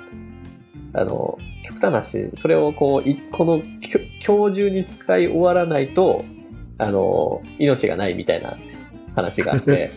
[0.93, 3.61] あの、極端な話、それをこう、いこの
[4.25, 6.25] 今日中に使い終わらないと、
[6.77, 8.55] あの、命がないみたいな
[9.15, 9.91] 話があって、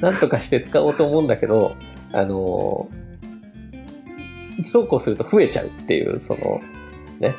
[0.00, 1.74] なんとかして使おうと思うんだけど、
[2.12, 2.88] あの、
[4.64, 6.60] そうこうすると増えちゃうっていう、その、
[7.20, 7.34] ね、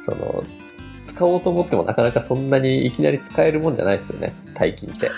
[0.00, 0.42] その、
[1.04, 5.08] 使おうと思ってもなかなかそんなにいきなり使えるもんじゃないですよね、大金って。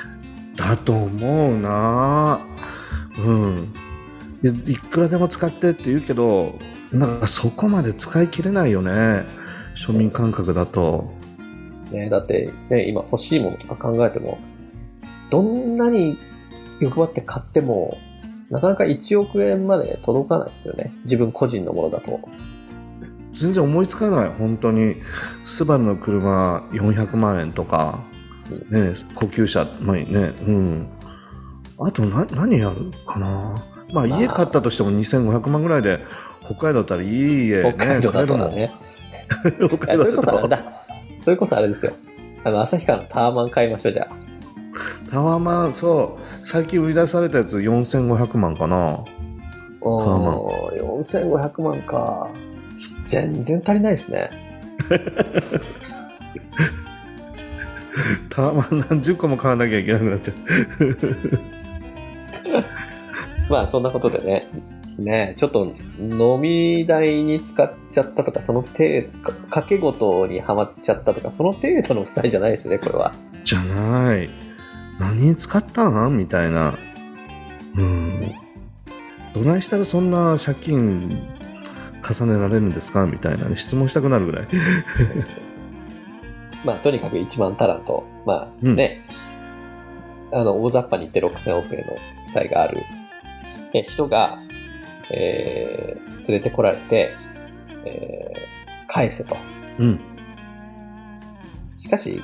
[0.56, 2.40] だと思うな
[3.18, 3.74] うん
[4.42, 6.58] いやいくらでも使ってって言うけど
[6.92, 9.24] なんかそこまで使い切れないよね
[9.74, 11.12] 庶民感覚だと
[11.90, 14.38] ね、だって、ね、今欲しいものとか考えても、
[15.30, 16.16] どんなに
[16.80, 17.96] 欲張って買っても、
[18.50, 20.92] なかなか1億円まで届かないですよね。
[21.04, 22.20] 自分個人のものだと。
[23.36, 24.96] 全然思いつかない本当に。
[25.44, 28.00] スバルの車400万円とか、
[28.70, 30.04] ね、高級車まあね。
[30.46, 30.88] うん。
[31.78, 33.26] あとな何やるかな。
[33.92, 34.20] まあまあ。
[34.20, 36.00] 家買ったとしても2500万ぐらいで
[36.44, 38.72] 北海道だったらいい家ね北海道だとだね。
[39.28, 39.78] 買えるもん。
[39.78, 40.64] 北いや それ海道だとこそあれだ。
[41.20, 41.92] それこそあれですよ。
[42.44, 44.26] あの、旭川のタワマン買いましょう、じゃあ。
[45.10, 46.46] タワマンそう。
[46.46, 49.04] 最近売り出されたやつ4500万かな。
[49.80, 52.28] おー、4500万か。
[53.02, 54.30] 全然足りないですね。
[58.28, 60.36] タワマン何十個も買わなきゃいけなくなっちゃう
[63.48, 64.48] まあ、そんなことでね。
[64.98, 73.14] ねちょっと飲み代に使っちゃったとか、その程度、かけ事にはまっちゃったとか、その程度の負債じゃないですね、これは。
[73.44, 74.28] じゃない
[74.98, 76.16] 何に使ったん？
[76.16, 76.74] みたいな
[77.76, 78.34] うん
[79.34, 81.35] どないしたらそんな借金
[82.14, 83.06] 重ねられるんですか？
[83.06, 84.46] みたいな、ね、質問したくなるぐらい。
[86.64, 88.76] まあ、とにかく1万足らんと、まあうん。
[88.76, 89.02] ね、
[90.32, 91.94] あの、大雑把に言って6000億円の
[92.26, 92.78] 負債がある。
[93.74, 94.38] え人が、
[95.10, 97.10] えー連れてこられて、
[97.84, 99.36] えー返せと。
[99.78, 100.00] うん。
[101.76, 102.20] しかし、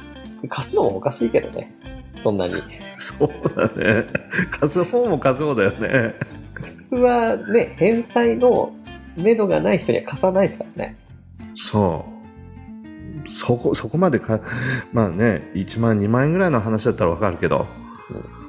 [0.49, 1.73] 貸すのもおかしいけどね。
[2.17, 2.55] そんなに。
[2.97, 4.07] そうだね。
[4.51, 6.15] 貸す方も貸す方だよね。
[6.55, 8.73] 普通はね、返済の
[9.17, 10.97] 目処がない人には貸さないですからね。
[11.55, 12.07] そ
[13.25, 13.29] う。
[13.29, 14.41] そこそこまでか
[14.93, 17.67] まあね1万2万円ぐらいの話だったらわかるけど、
[18.11, 18.43] うん。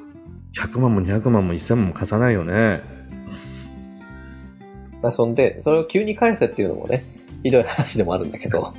[0.53, 2.93] 100万も200万も1000万も貸さないよね。
[5.03, 7.03] まあ、そんで、それを急に返せっていうのもね、
[7.43, 8.73] ひどい話でもあるんだけど、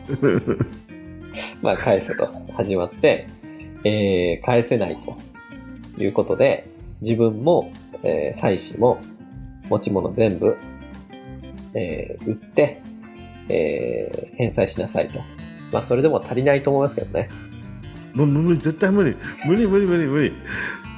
[1.60, 2.26] まあ、返せと
[2.56, 3.26] 始まって、
[3.84, 6.66] えー返せないということで、
[7.02, 7.70] 自分も、
[8.02, 8.98] えー妻子も、
[9.68, 10.56] 持ち物全部、
[11.74, 12.80] えー売って、
[13.48, 15.20] えー返済しなさいと。
[15.72, 17.28] まあ、それでも足りないと思いますけどね。
[18.14, 19.16] もう無理絶対無理。
[19.46, 20.32] 無理無理無理無理。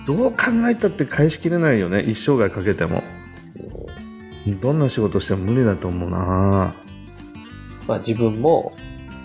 [0.06, 0.36] どう考
[0.70, 2.00] えたって返しきれないよね。
[2.00, 3.02] 一生涯かけても。
[4.60, 6.74] どんな仕事しても無理だと思うな。
[7.88, 8.72] まあ、自分も、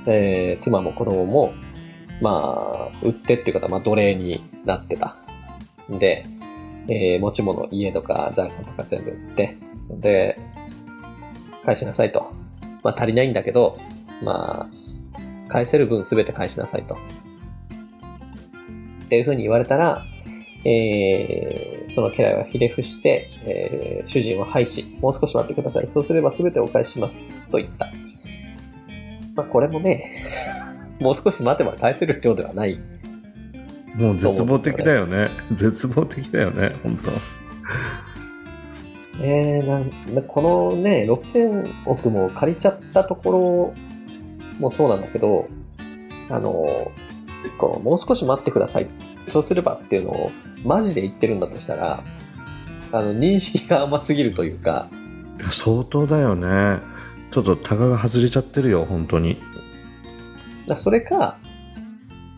[0.08, 1.54] えー妻も子供も、
[2.22, 5.18] まあ、売ってっていう方は、まあ、奴隷になってた。
[5.90, 6.26] で、
[6.88, 9.58] えー持ち物、家とか財産とか全部売って、
[10.00, 10.40] で、
[11.66, 12.32] 返しなさいと。
[12.84, 13.80] まあ、足りないんだけど、
[14.24, 16.96] まあ、返せる分すべて返しなさいと。
[19.06, 20.04] っていうふうに言われたら、
[20.64, 25.88] えーその家来はひれ伏して、えー主人を廃し、もう少し待ってください。
[25.88, 27.22] そうすれば全てお返しします。
[27.52, 27.92] と言った。
[29.36, 30.24] まあ、これもね、
[31.02, 32.80] もう少し待てば返せる量ではない。
[33.96, 37.12] もう絶望的だよね絶望的だよね本当
[39.24, 43.74] えー、なんなこのね、6000億も借りちゃったところ
[44.60, 45.48] もそうなんだけど、
[46.30, 46.92] あの、
[47.58, 48.88] こうもう少し待ってください。
[49.30, 50.32] そうすればっていうのを
[50.66, 52.04] マジで言ってるんだとしたら、
[52.92, 54.90] あの、認識が甘すぎるというか、
[55.40, 56.80] いや相当だよね。
[57.32, 59.38] ちょっとタガが外れちゃってるよ本当に。
[60.68, 61.38] だそれか、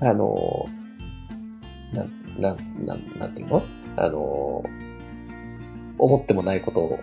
[0.02, 0.68] あの、
[1.94, 3.64] なん、なん、なん、なんていうの？
[3.96, 4.64] あの、
[5.98, 7.00] 思ってもないことを、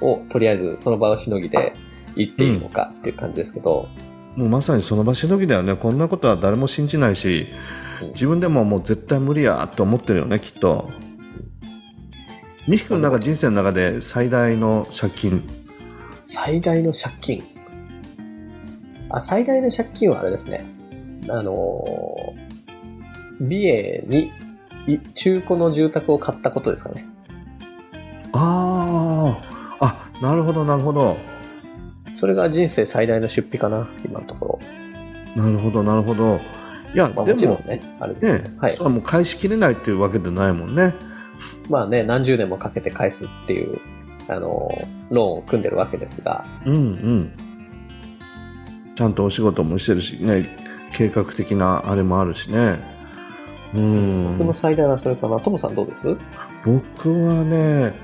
[0.00, 1.74] をとりあえずその場をしのぎで
[2.16, 3.88] 言っていいのかっていう感じですけど、
[4.36, 7.48] もうまさにその場しのぎだよねこんなことは誰も信じないし
[8.00, 10.88] うん自分でももう絶対無理やと思ってるよねきっと
[12.68, 15.42] ミヒ君の中人生の中で最大の借金
[16.32, 17.42] 最大の借金。
[19.08, 20.64] あ、最大の借金はあれですね。
[21.28, 21.84] あの、
[23.40, 24.30] 美瑛に
[24.86, 27.04] い中古の住宅を買ったことですかね。
[28.32, 29.36] あ
[29.80, 29.86] あ
[30.20, 31.16] あなるほどなるほど。
[32.14, 34.60] それが人生最大の出費かな、今のとこ
[35.36, 35.42] ろ。
[35.42, 36.40] なるほどなるほど。
[36.94, 38.72] いや、まあ、でももちろんね、あれですね、はい。
[38.72, 40.94] それはもう返しきれないっていうわけでないもんね。
[41.68, 43.78] まあね、何十年もかけて返すっていう、
[44.28, 44.70] あの、
[45.10, 47.32] ローンを組んでるわけですが、うんうん。
[48.94, 50.46] ちゃんとお仕事もしてるしね
[50.92, 52.78] 計画的なあれもあるしね。
[53.72, 54.38] うん。
[54.38, 55.40] 僕の最大はそれかな。
[55.40, 56.18] トムさんどうです？
[56.66, 57.94] 僕はね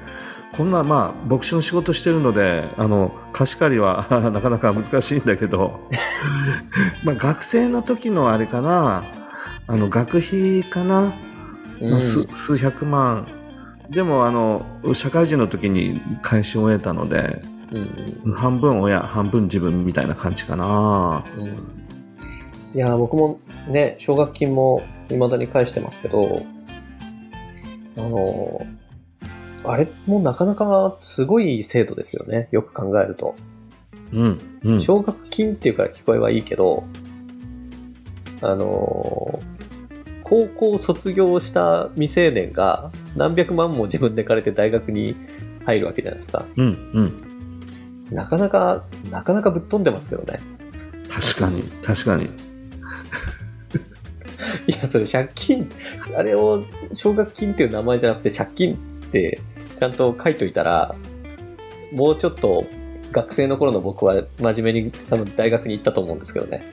[0.57, 5.81] こんなまあ牧師の仕事してるのであの貸し借りは なかなか難しいんだけど。
[7.05, 9.05] まあ学生の時のあれかな。
[9.69, 11.13] あの学費かな、
[11.83, 13.27] まあ、数数百万。
[13.91, 17.43] でもあの社会人の時に返し終えたので、
[18.25, 21.25] うん半分親半分自分みたいな感じかな。
[21.37, 21.45] うん。
[21.45, 21.77] うん
[22.75, 26.43] いやー僕もね奨学金も未だに返してますけど
[27.97, 28.86] あのー
[29.71, 32.49] あれもなかなかすごい制度ですよね。
[32.53, 33.35] よく考えると。
[34.13, 34.83] うんうん。
[34.83, 36.85] 奨学金っていうから聞こえはいいけど
[38.43, 39.57] あのー
[40.29, 45.15] 高校卒業した未成年が何百万も自分で借りて大学に
[45.65, 46.45] 入るわけじゃないですか。
[46.57, 47.27] うんうん。
[48.11, 50.41] なかなかなかなかぶっ飛んでますけどね。
[51.09, 52.25] 確かに確かに。
[54.67, 55.71] いや、それ借金、
[56.17, 58.77] あれを奨学金っていう名前じゃなくて借金っ
[59.13, 59.41] て
[59.77, 60.95] ちゃんと書いといたら、
[61.93, 62.67] もうちょっと
[63.13, 66.65] 学生の頃の僕は真面目に多分大学に行ったと思うんですけどね。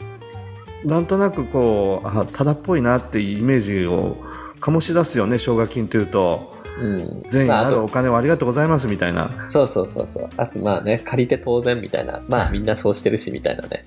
[0.84, 4.18] なんとなくこうあただっぽいなっていうイメージを
[4.60, 7.24] 醸し出すよね奨学金というとうん。
[7.28, 10.30] 善意まあ、るお金をありがとうございますみたいなそうそうそうそう。
[10.36, 12.22] あとまあね、借りて当然みたいな。
[12.28, 13.86] まあみんなそうしてるしみたいなね。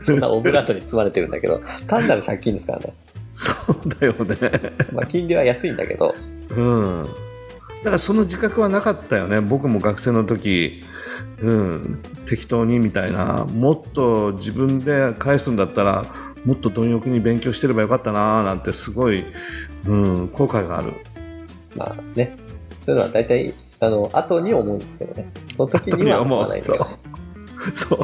[0.00, 2.92] そんなオブラートに包まれてるんだけど、単なる借金ですからね。
[3.34, 4.36] そうだよね
[4.92, 6.14] まあ金利は安いんだけど、
[6.50, 7.31] うん
[7.82, 9.40] だからその自覚はなかったよね。
[9.40, 10.82] 僕も学生の時
[11.40, 13.44] うん適当にみたいな。
[13.44, 16.06] もっと自分で返すんだったら
[16.44, 19.24] もっと貪欲に勉強してればよかったななんてすごい、
[19.84, 20.94] うん、後悔がある。
[21.76, 22.36] まあね、
[22.80, 25.30] そういうのは大体、あの、後に思うんですけどね。
[25.56, 26.84] その時には思わないんだけど。
[27.72, 27.98] そう。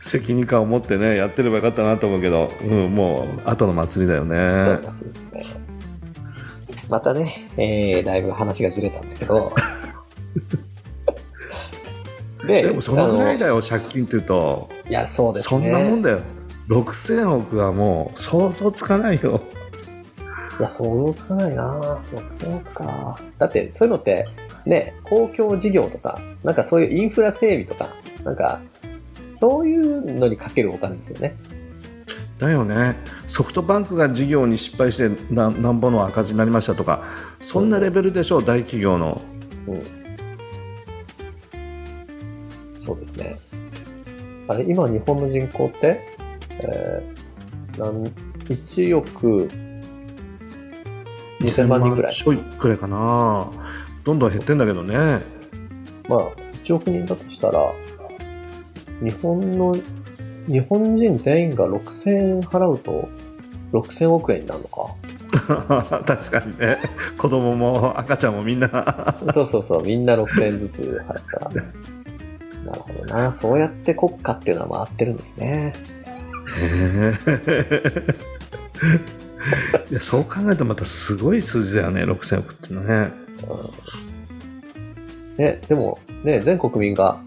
[0.00, 4.36] 責任感を持ってねやってればよかったなと思うけど、うん、もう後の祭りだよね。
[4.36, 5.42] ドーナツですね。
[6.88, 9.52] またね、えー、だいぶ話がずれたんだけど。
[12.46, 15.68] ででもそのぐらいあだよ借金っていうとのいや、そうですそね。
[15.68, 16.20] んなもんだよ
[16.70, 19.42] 6000億はもう想像つかないよ
[20.58, 23.20] いや、想像つかないな6000億か。
[23.38, 24.26] だって、そういうのって、
[24.66, 27.90] ね、公共事業とか、なんかそういうインフラ整備とか、
[28.24, 28.60] なんか、
[29.34, 31.36] そういうのにかけるお金ですよね。
[32.38, 37.02] だよねソフトバンクが事業に失敗してななんぼの赤字になりましたとか
[37.40, 39.20] そんなレベルでしょう大企業の
[39.68, 39.98] うん。
[42.76, 43.32] そうですね。
[44.48, 46.00] あれ、今日本の人口って、
[46.50, 48.04] えー、なん
[48.46, 49.48] 1億
[51.40, 52.14] 2000万人ぐらい。
[52.14, 53.50] ちょいくらいかな
[54.04, 54.96] どんどん減ってんだけどね
[56.08, 56.30] まあ、
[56.64, 57.72] 1億人だとしたら、
[59.02, 59.76] 日本の、
[60.48, 63.08] 日本人全員が6000円払うと、
[63.72, 64.94] 6000億円になるのか。
[66.06, 66.78] 確かにね
[67.18, 68.68] 子供も赤ちゃんもみんな
[69.32, 71.50] そうそうそう、みんな6000円ずつ払ったら。
[71.50, 73.30] なるほどな。
[73.30, 75.74] そうやって国家っていうのは回ってるんですね。
[79.90, 83.12] いやそう考えるとまたすごい数字だよね6000億っていうのはね
[83.48, 84.28] うん
[85.38, 87.20] ね、でも、ね、全国民が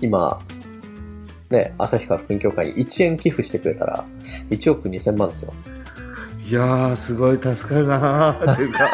[0.00, 0.40] 今、
[1.50, 4.04] ね、旭川福音協会に1円寄付してくれたら、
[4.50, 5.52] 1億2000万ですよ。
[6.48, 8.90] いやーすごい助かるなーっていうか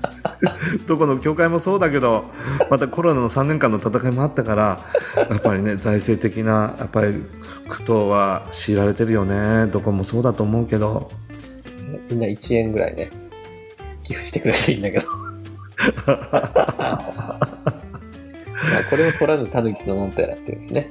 [0.86, 2.24] どこの教会もそうだけど
[2.70, 4.80] またコロナの3年間の戦いもあったから
[5.16, 7.22] やっぱりね財政的なやっぱり
[7.68, 11.10] 苦闘は強いられてるよねどこもそうだと思うけど
[12.08, 13.10] みんな1円ぐらいね、
[14.04, 15.06] 寄付してくれていいんだけど。
[18.72, 20.90] まあこれを取らぬ狸のなんとやらってですね。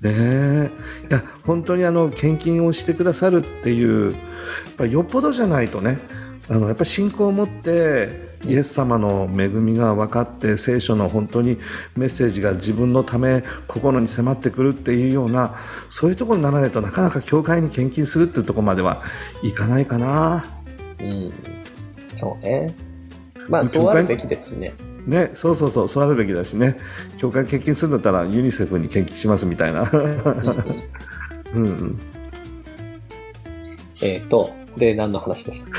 [0.00, 0.70] ねえ
[1.08, 6.00] いや本当にあの献金をしてくださるっていうやっぱよっぽどじゃないとね
[6.48, 11.58] あのやっぱ信仰を持ってイエス様の恵みが分かって聖書の本当に
[11.96, 15.54] メッセージが自分のため心に迫ってくるっていうような
[15.88, 19.00] そういうところにならないとなかなか教会に献金するっていうところまでは
[19.44, 20.44] いかないかな。
[20.98, 21.32] うん。
[22.16, 22.74] そうね。
[23.48, 24.72] まあ、そうあるべきですしね。
[25.06, 26.76] ね、そうそうそう、そうあるべきだしね。
[27.16, 29.84] 教会献金するんだったらユニセフに献金しますみたいな。
[31.52, 32.00] うんうん。
[34.02, 35.72] えっ、と、で、何の話でしたっ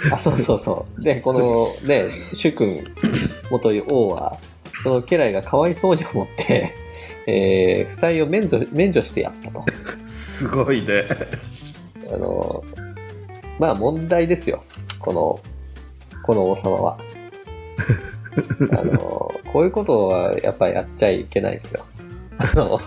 [0.00, 0.10] け？
[0.12, 1.02] あ、そうそうそう。
[1.02, 2.84] で、このね、主君、
[3.50, 4.38] 元王は、
[4.82, 6.74] その家来がかわいそうに思って、
[7.26, 9.64] えー負債を免除免除してやったと。
[10.04, 11.04] すごいね。
[12.12, 12.64] あの、
[13.58, 14.62] まあ問題ですよ。
[14.98, 15.40] この、
[16.22, 16.98] この王様は。
[18.72, 18.98] あの、
[19.52, 21.84] こういうことはやっぱやっちゃいけないですよ。
[22.38, 22.80] あの、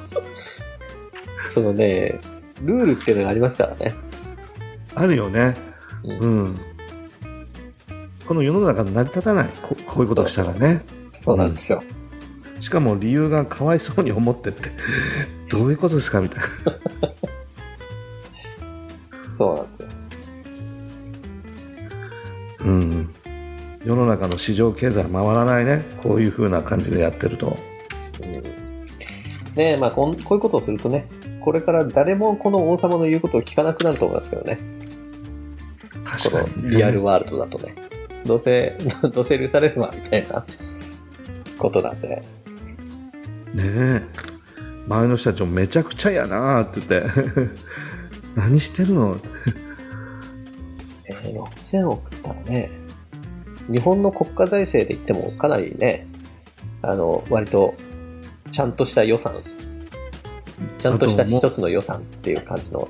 [1.49, 2.19] そのね、
[2.61, 3.93] ルールっていうのがありますからね。
[4.95, 5.55] あるよね。
[6.03, 6.59] うんうん。
[8.25, 10.85] この世の中成り立たないここういうことをしたらね
[11.21, 11.83] そうなんですよ。
[12.61, 14.69] しかも理由がかわいそうに思ってって
[15.49, 16.45] どういうことですかみたいな
[19.33, 19.89] そうなんですよ。
[22.61, 23.13] うん
[23.83, 25.83] 世の中の市場経済回らないね。
[26.03, 27.57] こういう風な感じでやってると。
[28.21, 29.55] うん。
[29.55, 31.07] ねまあこん、こういうことをするとね、
[31.41, 34.59] これから誰もこの王様の言うことを聞かなくなると思いますけどね。
[36.05, 37.75] こ確かに、のリアルワールドだとね。
[38.25, 38.77] どうせ、
[39.13, 40.45] どうせ許されるわ、みたいな
[41.57, 42.07] ことなんで。
[42.07, 42.23] ね
[43.57, 44.01] え。
[44.87, 47.09] 前の人たちもめちゃくちゃやなって言って。
[48.35, 49.17] 何してるの？
[51.05, 52.71] えー6000億ったらね、
[53.71, 56.07] 日本の国家財政で言ってもかなりね、
[56.81, 57.75] あの、割と、
[58.51, 59.35] ちゃんとした予算、
[60.79, 62.89] ちゃんとした一つの予算っていう感じの、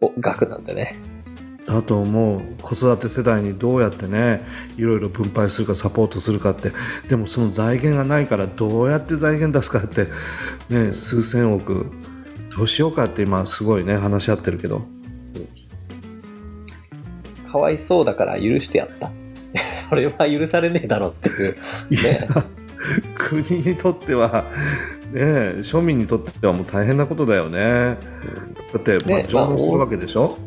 [0.00, 0.98] お額なんでね。
[1.66, 2.42] だと思う。
[2.62, 4.42] 子育て世代にどうやってね
[4.76, 6.72] いろいろ分配するかサポートするかって。
[7.08, 10.06] でもその財源がないからどうやって財源出すかって
[10.68, 11.92] ね数千億。
[12.56, 14.82] どうしようかって今すごいね話し合ってるけど
[17.50, 19.10] かわいそうだから許してやった。
[19.88, 21.56] それは許されねえだろっていう。
[21.90, 22.28] ね。
[23.14, 24.46] 国にとっては
[25.12, 25.20] ね
[25.58, 27.98] 庶民にとってはもう大変なことだよね
[28.72, 30.38] だって、まあね上納するわけでしょ、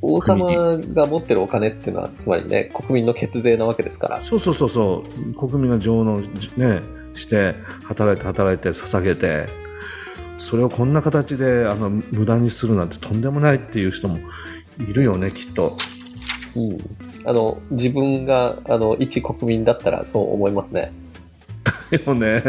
[0.00, 4.20] 王様が持ってるお金っていうのは、つまりね、国民の血税なわけですから。
[4.20, 6.20] そうそうそうそう国民が上納
[6.56, 6.80] ね
[7.14, 7.54] して
[7.84, 9.46] 働いて働いて捧げて
[10.38, 14.18] それをこんな形であの無駄にするなんてとんでもないっていう人も
[14.80, 15.76] いるよねきっと
[16.56, 17.28] うん。
[17.28, 20.92] あの、自分が、あの、一国民だったらそう思いますね。
[21.90, 22.42] でもね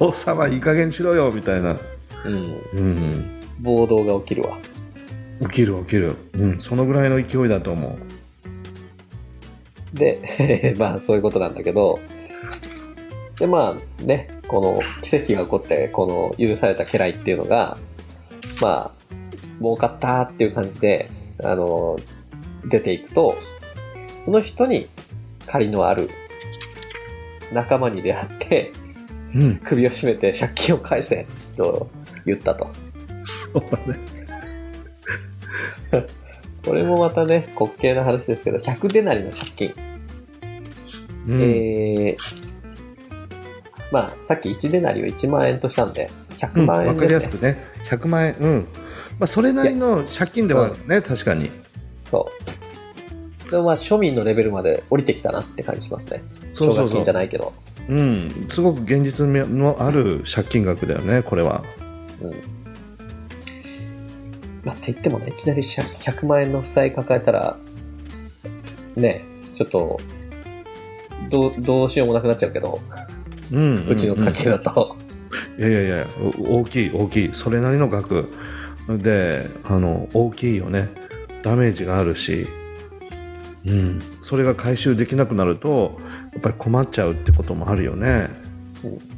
[0.00, 1.76] 王様いい加減にしろよみたいな
[2.24, 2.62] うん。
[2.72, 3.24] うん
[3.60, 4.58] 暴動が起きるわ。
[5.40, 7.96] 起きる起きるうんそのぐらいの勢いだと思う
[9.96, 11.98] で、 まあそういうことなんだけど、
[13.38, 17.78] で、まあね、この奇跡が起こって、この許された家来っていうのが、
[18.60, 18.90] まあ、
[19.58, 21.10] 儲かったっていう感じで、
[21.42, 21.98] あの、
[22.68, 23.36] 出ていくと、
[24.22, 24.88] その人に
[25.46, 26.10] 借りのある
[27.52, 28.72] 仲間に出会って、
[29.34, 29.56] うん。
[29.58, 31.90] 首を絞めて借金を返せと
[32.24, 32.68] 言ったと。
[33.22, 33.98] そうだね。
[36.64, 39.70] これもまたね、滑稽な話ですけど、100デナリの借金。
[41.28, 42.16] うん、えー、
[43.92, 47.08] まあ、さっき1デナリを1万円としたんで、100うん、万わか円ですね。
[47.08, 47.58] りやすくね。
[47.84, 48.66] 100万円うん。
[49.18, 51.50] まあそれなりの借金ではあるね確かに。
[52.04, 52.30] そ
[53.46, 53.50] う。
[53.50, 56.22] でもまあ、庶民のレベルまで降りてきたなって感じしますね。
[56.52, 57.52] そうそうそうじゃないけど。
[57.88, 61.62] うん、すごく現実味のある借金額だよね、これは。
[62.20, 62.56] うん。
[64.64, 67.56] まあ、って言ってもね、いきなり借100万円の負債抱えたら、
[68.96, 69.24] ね、
[69.54, 70.00] ちょっと、
[71.30, 72.80] どう、どうしようもなくなっちゃうけど、
[73.52, 74.96] うん、うちの家計だと。
[75.58, 76.06] いやいやいや、
[76.38, 78.28] お大きい、大きい、それなりの額
[78.88, 80.88] で、あの、大きいよね。
[81.42, 82.48] ダメージがあるし、
[83.66, 85.98] うん、それが回収できなくなると、
[86.32, 88.28] やっぱり困っちゃうってこともあるよね。
[88.84, 89.16] うん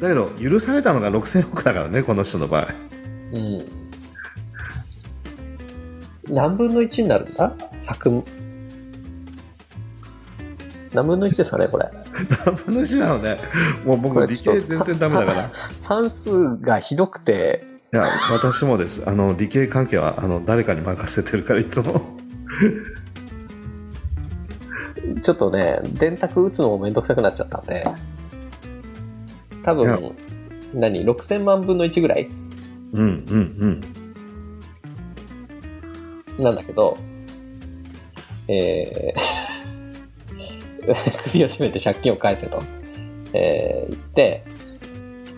[0.00, 2.68] だけど、許されたのが6000億だからね、この人の場合。
[3.32, 3.68] うん。
[6.28, 7.52] 何分の1になるんだ
[7.86, 8.22] ?100、
[10.94, 11.84] 何分の1ですかね、これ。
[12.46, 13.38] 何分の1なのね。
[13.84, 15.42] もうこ僕、理系全然ダメだから。
[15.44, 19.02] い算数がひどくて、や、私もです。
[19.06, 22.18] あの、理系関係は、あの、誰かに任せてるから、いつも。
[25.22, 27.84] ちょっとね、電卓打つのもめんどくさくなっちゃったんで、
[29.62, 30.14] 多分、
[30.74, 32.28] 何、6000万分の1ぐらい？
[32.92, 33.82] うん、うん、
[36.38, 36.42] うん。
[36.42, 36.96] なんだけど、
[38.48, 42.62] えー、 首を絞めて借金を返せと、
[43.32, 44.44] えー言って、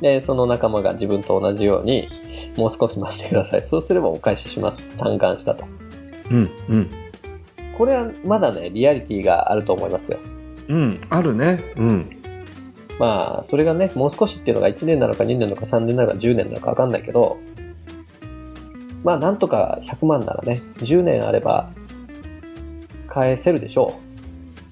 [0.00, 2.08] で、その仲間が自分と同じように、
[2.56, 3.62] もう少し待ってください。
[3.64, 5.64] そうすればお返ししますって嘆願したと。
[6.30, 6.90] うん、うん。
[7.76, 10.18] これはまだね、リアリティがあると思いますよ。
[10.68, 11.62] うん、あるね。
[11.76, 12.16] うん。
[12.98, 17.38] まあ、それがね、もう少しっていうのが1年なのか2年なのか3年なのか10年なのか分かんないけど、
[19.02, 21.70] まあ、なんとか100万ならね、10年あれば
[23.08, 23.98] 返せるでしょ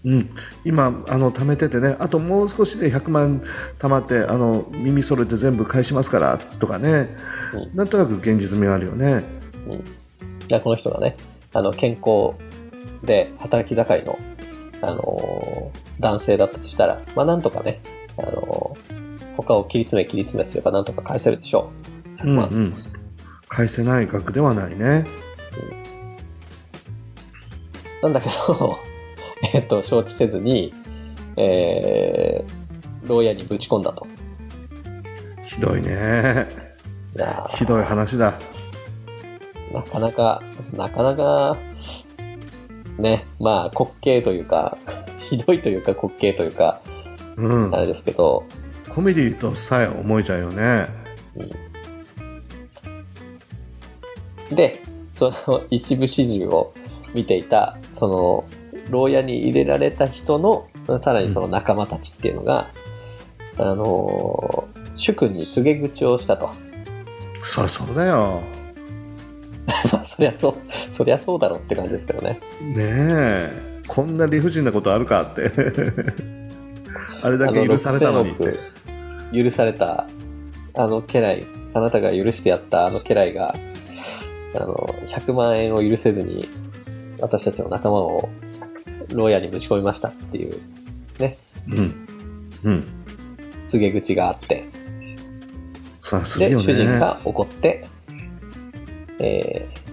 [0.03, 0.31] うん、
[0.65, 3.43] 今あの貯めててねあともう少しで100万
[3.79, 7.11] 貯まってあの耳揃えて全部返しますからとかね、
[7.53, 9.25] うんなんとなく現実味があるよね
[9.67, 9.73] う。
[9.73, 10.61] うん。
[10.63, 11.17] この人がね、
[11.53, 12.35] あの、健康
[13.05, 14.19] で働き盛りの、
[14.83, 17.81] あのー男性だったとしたら、まあ、なんとかね、
[18.17, 21.71] あのー他を切り詰め切り詰めすればなんとか返せるでしょ
[22.19, 22.23] う。
[22.23, 22.49] 100万。
[22.49, 22.75] うんうん
[23.51, 25.05] 返せない額ではないね
[28.01, 28.79] なんだけど、
[29.53, 30.73] えっと、承知せずに、
[31.37, 34.07] えー、牢屋にぶち込んだと。
[35.43, 36.49] ひどいね。
[37.49, 38.39] ひどい話だ。
[39.73, 40.43] なかなか、
[40.73, 41.59] なかなか、
[42.99, 44.77] ね、まあ、滑稽というか、
[45.19, 46.81] ひどいというか滑稽というか、
[47.37, 47.79] うんあ。
[47.79, 48.45] れですけど、
[48.89, 50.87] コメディとさえ思えちゃうよね。
[54.51, 54.83] で、
[55.15, 56.73] その一部始終を
[57.15, 58.45] 見ていた、その、
[58.91, 60.67] 牢屋に入れられた人の、
[60.99, 62.71] さらにその仲間たちっていうのが、
[63.57, 66.51] あのー主君に告げ口をしたと。
[67.41, 68.43] そりゃそうだよ。
[69.93, 70.55] まあ、そりゃそう、
[70.93, 72.41] そりゃそうだろうって感じですけどね。
[72.61, 73.71] ねえ。
[73.89, 75.51] こんな理不尽なことあるかって。
[77.23, 78.45] あれだけ許されたのにって。
[78.45, 78.51] 6000
[79.33, 80.07] 億許された、
[80.75, 83.55] あの家来、あなたが許してやったあの家来が、
[84.57, 84.75] あの、
[85.07, 86.49] 100万円を許せずに、
[87.21, 88.29] 私たちの仲間を
[89.11, 90.61] 牢屋にぶち込みましたっていう
[91.69, 92.09] うん。
[92.65, 92.87] うん。
[93.67, 94.67] 告げ口があって、で、
[95.99, 96.65] さあするよね。
[96.65, 97.87] 主人が怒って、
[99.21, 99.91] えー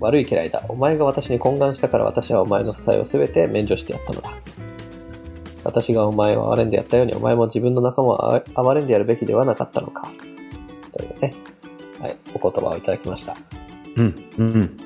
[0.00, 0.62] 悪い家来だ。
[0.68, 4.30] お前が私に懇願したから私はお前の負債をすべて免除してやったのだ。
[5.64, 10.12] 私がお前を憐れんでやったように、お前も自分の仲間を憐憐れんでやるべきではなかったのか。
[10.92, 11.34] というね、
[12.00, 13.34] はい、お言葉をいただきました。
[13.96, 14.28] うん。
[14.36, 14.52] うん。
[14.52, 14.76] うん。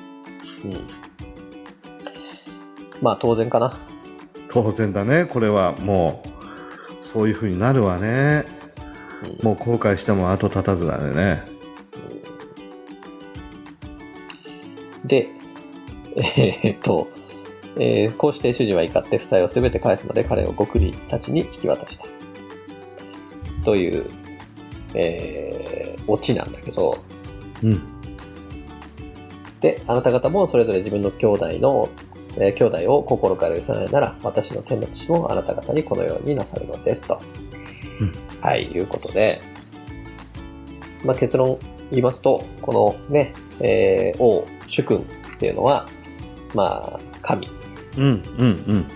[3.01, 3.77] まあ当然かな。
[4.47, 5.25] 当然だね。
[5.25, 8.45] これはもう、そういう風になるわね。
[8.45, 8.59] うん
[9.43, 11.58] もう後悔しても後立たずだね。
[15.09, 15.27] で、
[16.15, 17.07] えーっと、
[17.77, 22.05] えーこうして主人は怒って負債をすべて返すまで彼を極利たちに引き渡した。
[23.65, 24.05] という、
[24.93, 26.97] えー、オチなんだけど、
[27.63, 27.81] うん。
[29.59, 31.89] で、あなた方もそれぞれ自分の兄弟の、
[32.37, 37.19] えー兄弟を心から許さないなら、私の天の父もあなた方にこのようになさるのですと。
[38.41, 39.41] はい、いうことで、
[41.03, 41.57] まあ、結論
[41.89, 45.87] 言いますと、このね、えー王、主君っていうのは、
[46.53, 47.47] まあ、神。
[47.97, 48.03] うん。
[48.03, 48.63] うん。
[48.67, 48.87] うん。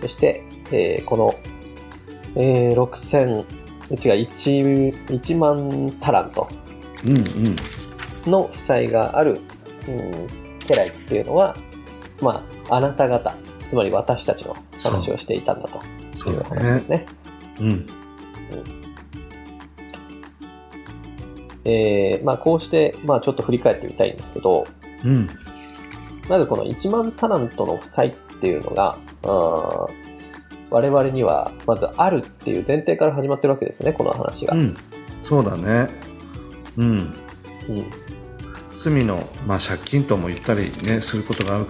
[0.00, 1.34] そして、えーこの、
[2.36, 3.28] えー6000、
[3.90, 6.48] 違う、1、1万タラント
[7.06, 7.12] うん。
[7.46, 7.50] う
[8.28, 8.30] ん。
[8.30, 9.40] の負債がある、
[9.88, 10.28] うん、
[10.68, 11.56] 家来っていうのは、
[12.20, 13.34] まあ、あなた方、
[13.66, 14.54] つまり私たちの
[14.84, 15.78] 話をしていたんだと
[16.30, 16.80] いうう話でね。
[16.80, 17.06] すね。
[17.60, 17.86] うん。
[21.64, 24.66] えーまあ、こうして、まあ、ちょっと振り返ってみたいんですけど、
[25.04, 25.28] うん。
[26.28, 29.92] まずこの1万タラントの負債っていうのが、あー
[30.70, 34.54] 我々にはまずあるっていう前提から始まってるわけですよね、この話が。
[34.54, 34.76] うん。
[35.20, 35.88] そうだね。
[36.76, 36.86] うん。
[36.86, 37.12] うん
[38.76, 41.66] 罪の、まあ、借金とも言ったりねすることがある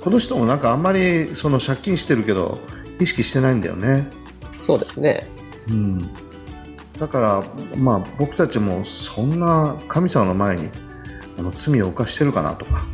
[0.00, 2.58] この人もなんかあんまりその借金してるけど
[3.00, 4.08] 意識してないんだよね、
[4.62, 5.26] そうですね。
[5.68, 6.10] うん、
[7.02, 7.44] だから
[7.76, 10.70] まあ僕たちもそんな神様の前に
[11.36, 12.86] あの罪を犯してるかなとか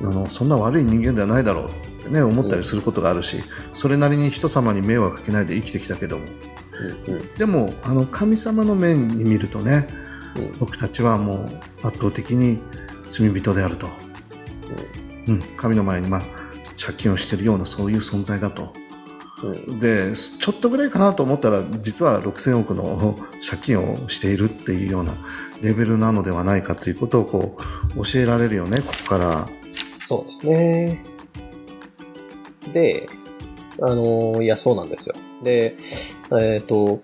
[0.00, 3.36] あのそんな悪い人間ではないだろうってね思ったりすることがあるし、
[3.72, 6.24] それなりに人様に迷惑かけないで生きてきたけども。
[7.38, 9.86] でもあの神様の目に見るとね
[10.36, 10.58] うん。
[10.58, 12.58] 僕たちはもう圧倒的に
[13.08, 13.86] 罪人であると、
[15.28, 16.22] うん、神の前にまあ
[16.76, 18.72] 借金をしているようなそういう存在だと。
[18.76, 18.83] うん
[19.80, 25.14] でちょっとぐらいかなと思ったら実は6000億の 借金をしているっていうような
[25.60, 27.56] レベルなのではないかということをこ
[27.96, 29.48] う教えられるよねここから
[30.06, 31.02] そうですね。
[32.72, 33.08] で、
[33.80, 35.14] あの、いや、そうなんですよ。
[35.42, 35.76] で、
[36.38, 37.00] えっ、と、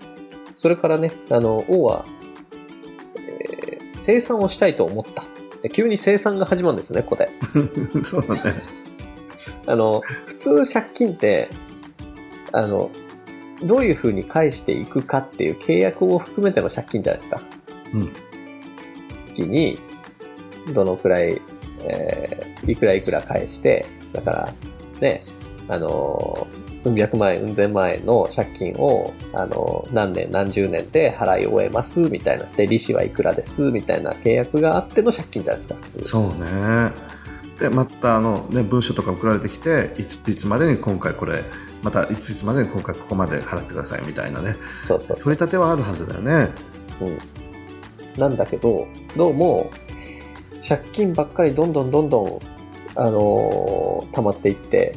[0.56, 2.04] それからね、あの、王は、
[3.16, 5.24] えー生産をしたいと思った。
[5.62, 7.28] で急に生産が始まるんですよね、ここで。
[8.02, 8.40] そうだね
[9.66, 11.50] あの、普通借金って、
[12.52, 12.90] あの、
[13.62, 17.40] どういうふうに返していくかっていう契約を含めての借金じゃないですか。
[17.94, 18.12] うん
[19.22, 19.78] 月に、
[20.74, 21.40] どのくらい、
[21.84, 24.54] えーいくらいくら返して、だから、
[25.00, 25.24] ね、
[25.68, 26.46] あの、
[26.84, 32.44] うん百万円、うん千万円の借金を、あの、何年何十年で払い終えます、みたいな。
[32.56, 36.04] で、利子はいくらです、みたいな契約があっての借金じゃないですか、普通。
[36.04, 37.09] そうね
[37.60, 41.44] でまたあの、ね、文書とか送られてきていついつまでに今回これ
[41.82, 44.54] またいついつまでに今回ここまで払ってくださいみたいなね。
[44.86, 45.16] そうそうそう。
[45.18, 46.48] 取り立てはあるはずだよね。
[47.00, 47.18] うん。
[48.18, 48.86] なんだけど、
[49.16, 49.70] どうも、
[50.66, 52.40] 借金ばっかりどんどんどんどん、
[52.96, 54.96] あのー溜まっていって、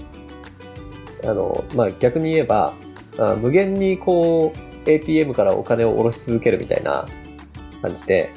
[1.24, 2.74] あのまあ、逆に言えば、
[3.18, 7.08] あ無限にこう、ATM からお金を下ろし続けるみたいな
[7.82, 8.32] 感じで、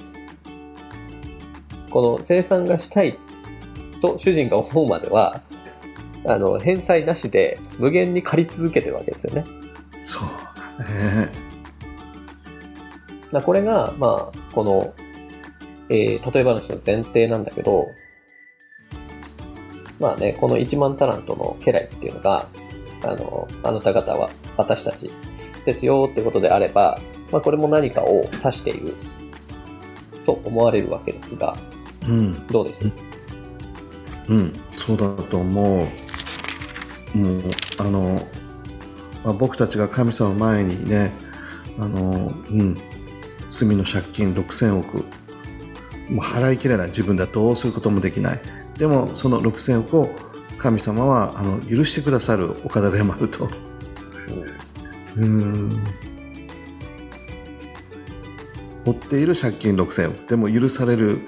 [1.90, 3.18] この生産がしたい
[4.00, 5.42] と主人が思うまでは、
[6.24, 9.44] あの返済なしで無限に借り続けてるわけですよね。
[10.02, 10.28] そう
[10.78, 10.84] だ
[11.24, 11.46] ね。
[13.32, 14.94] だこれが、まあ、この、
[15.88, 17.86] えー例え話の前提なんだけど、
[19.98, 22.46] まあね、この1万タラントの家来っていうのが、
[23.02, 25.10] あの、あなた方は私たち
[25.64, 26.98] ですよってことであれば、
[27.30, 28.94] まあこれも何かを指している
[30.24, 31.56] と思われるわけですが、
[32.08, 32.46] うん。
[32.48, 32.84] どうです？
[32.84, 32.92] うん。
[34.76, 35.88] そうだと思
[37.14, 37.18] う。
[37.18, 37.42] もう、
[37.78, 38.26] あの、
[39.24, 41.12] まあ、僕たちが神様の前にね、
[41.78, 42.76] あの、うん。
[43.50, 44.98] 罪の借金6000億。
[44.98, 45.02] も
[46.16, 46.86] う払いきれない。
[46.88, 48.40] 自分ではどうすることもできない。
[48.78, 50.10] でも、その6000億を
[50.58, 53.48] 神様はあの許してくださるお方でもあると。
[55.16, 55.84] うん。
[58.84, 60.28] 負っている借金6000億。
[60.28, 61.20] でも許される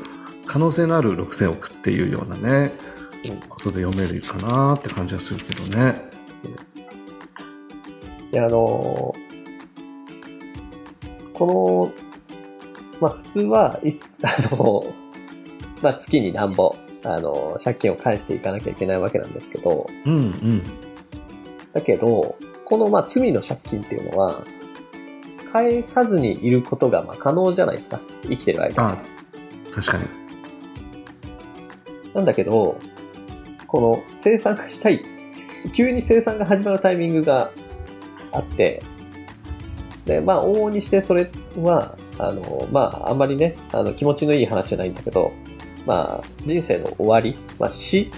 [0.47, 2.88] 可能性のある6000億っていうようなね、うん
[3.49, 6.09] ことで読めるかなって感じはするけどね。
[8.31, 9.15] で、あの
[11.33, 11.93] この、
[13.01, 14.85] まあ普通は、い あの、
[15.83, 20.63] まあ月に何ぼ、あの、借金を返していかなきゃいけないわけなんですけど、うんうん。
[21.73, 24.43] だけど、このまあ罪の借金っていうのは、
[25.53, 28.01] 返さずにいることがまあ可能じゃないですか。
[28.25, 28.93] 生きてる間。
[28.93, 28.99] あ、
[29.73, 30.05] 確かに。
[32.15, 32.79] なんだけど、
[33.69, 35.03] この生産がしたい、
[35.75, 37.51] 急に生産が始まるタイミングが
[38.33, 38.83] あって、
[40.07, 45.33] で、まあ、往々にしてそれは、あの、まあ、あんまりね、あの、気持ちのいい話じゃないんだけど、
[45.87, 48.11] まあ、人生の終わり、まあ、死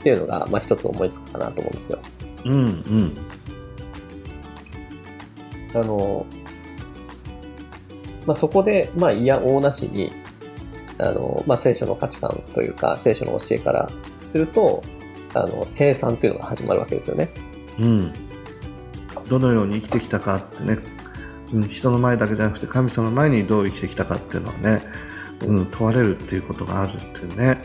[0.00, 1.98] っていうのが、まあ、一つ思いつくかなと思うんですよ。
[2.44, 3.16] うんうん。
[5.74, 6.26] あの、
[8.26, 10.12] まあ、そこで、まあ、いや、大なしに、
[10.98, 13.88] あの、まあ、聖書の価値観というか、聖書の教えから
[14.34, 14.82] すると、
[15.32, 17.28] あの、生産っていうのが始まるわけですよね。
[17.78, 18.12] うん。
[19.28, 20.76] どのように生きてきたかってね、
[21.52, 24.82] うん、人の前だけじゃなくて神様の前にどう生きてきたかっていうのはね、
[25.46, 27.62] うん、問われるっていうことがあるっていうね。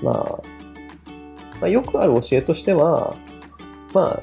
[0.00, 0.38] まあ、ま
[1.62, 3.16] あ、よくある教えとしては、
[3.92, 4.20] ま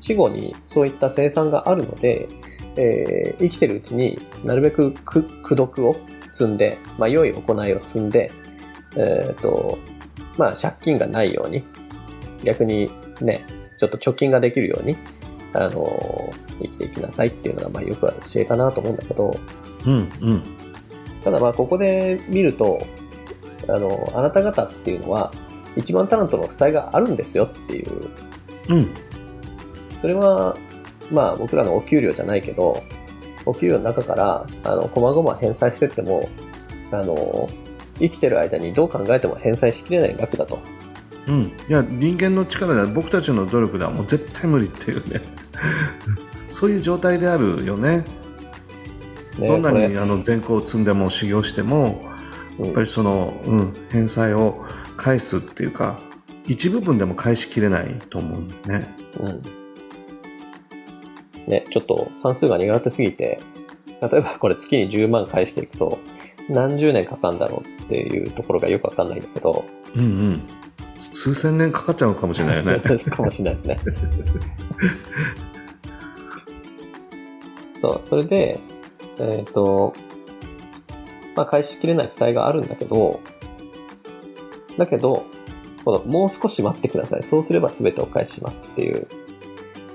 [0.00, 2.26] 死後にそういった生産があるので、
[2.76, 5.96] えー生きてるうちになるべくく功徳を
[6.32, 8.30] 積んで、まあ、良い行いを積んで、
[8.96, 9.78] えっ、と、
[10.38, 11.64] まあ、借金がないように、
[12.42, 12.90] 逆に
[13.20, 13.44] ね、
[13.78, 14.96] ちょっと貯金ができるように、
[15.52, 19.34] あの生きていきなさいっていうのが、まあ、よくある教えかなと思うんだけど、
[19.86, 20.42] うんうん。
[21.22, 22.80] ただまあここで見ると、
[23.68, 25.32] あの、あなた方っていうのは、
[25.76, 28.10] 1万タラントの負債があるんですよっていう、
[28.68, 28.94] うん。
[30.00, 30.56] それは、
[31.10, 32.82] まあ僕らのお給料じゃないけど、
[33.44, 36.28] お給料の中から、あの、細々返済してっても、
[36.90, 37.48] あの、
[37.98, 40.58] 生きてる間にどう考えても返済しきれない額だと。
[41.26, 41.42] うん。
[41.42, 45.20] いや、人間の力では僕たちの努力ではもう絶対無理っていうね。
[46.48, 48.04] そういう状態であるよね。
[49.38, 52.16] ねどんなにあの善行を積んでも修行しても、うん
[52.58, 54.64] やっぱりその、うん、返済を
[54.96, 55.98] 返すっていうか、
[56.46, 58.96] 一部分でも返しきれないと思うんだよね。
[59.20, 59.42] うん。
[61.46, 63.40] ね、ちょっと算数が苦手すぎて、
[64.00, 65.98] 例えばこれ月に10万返していくと、
[66.48, 70.42] 何十年かかるんだろうっていうところがよくわかんないんだけど、うんうん。
[70.98, 72.80] 数千年かかっちゃうかもしれないよね。
[73.10, 73.78] かもしれないですね。
[77.80, 78.58] そう、それで、
[79.20, 79.92] えっ、と、
[81.34, 83.20] まあ、返しきれない負債があるんだけど、
[84.78, 85.24] だけど、
[85.84, 87.22] このもう少し待ってください。
[87.22, 89.06] そうすれば全てお返ししますっていう、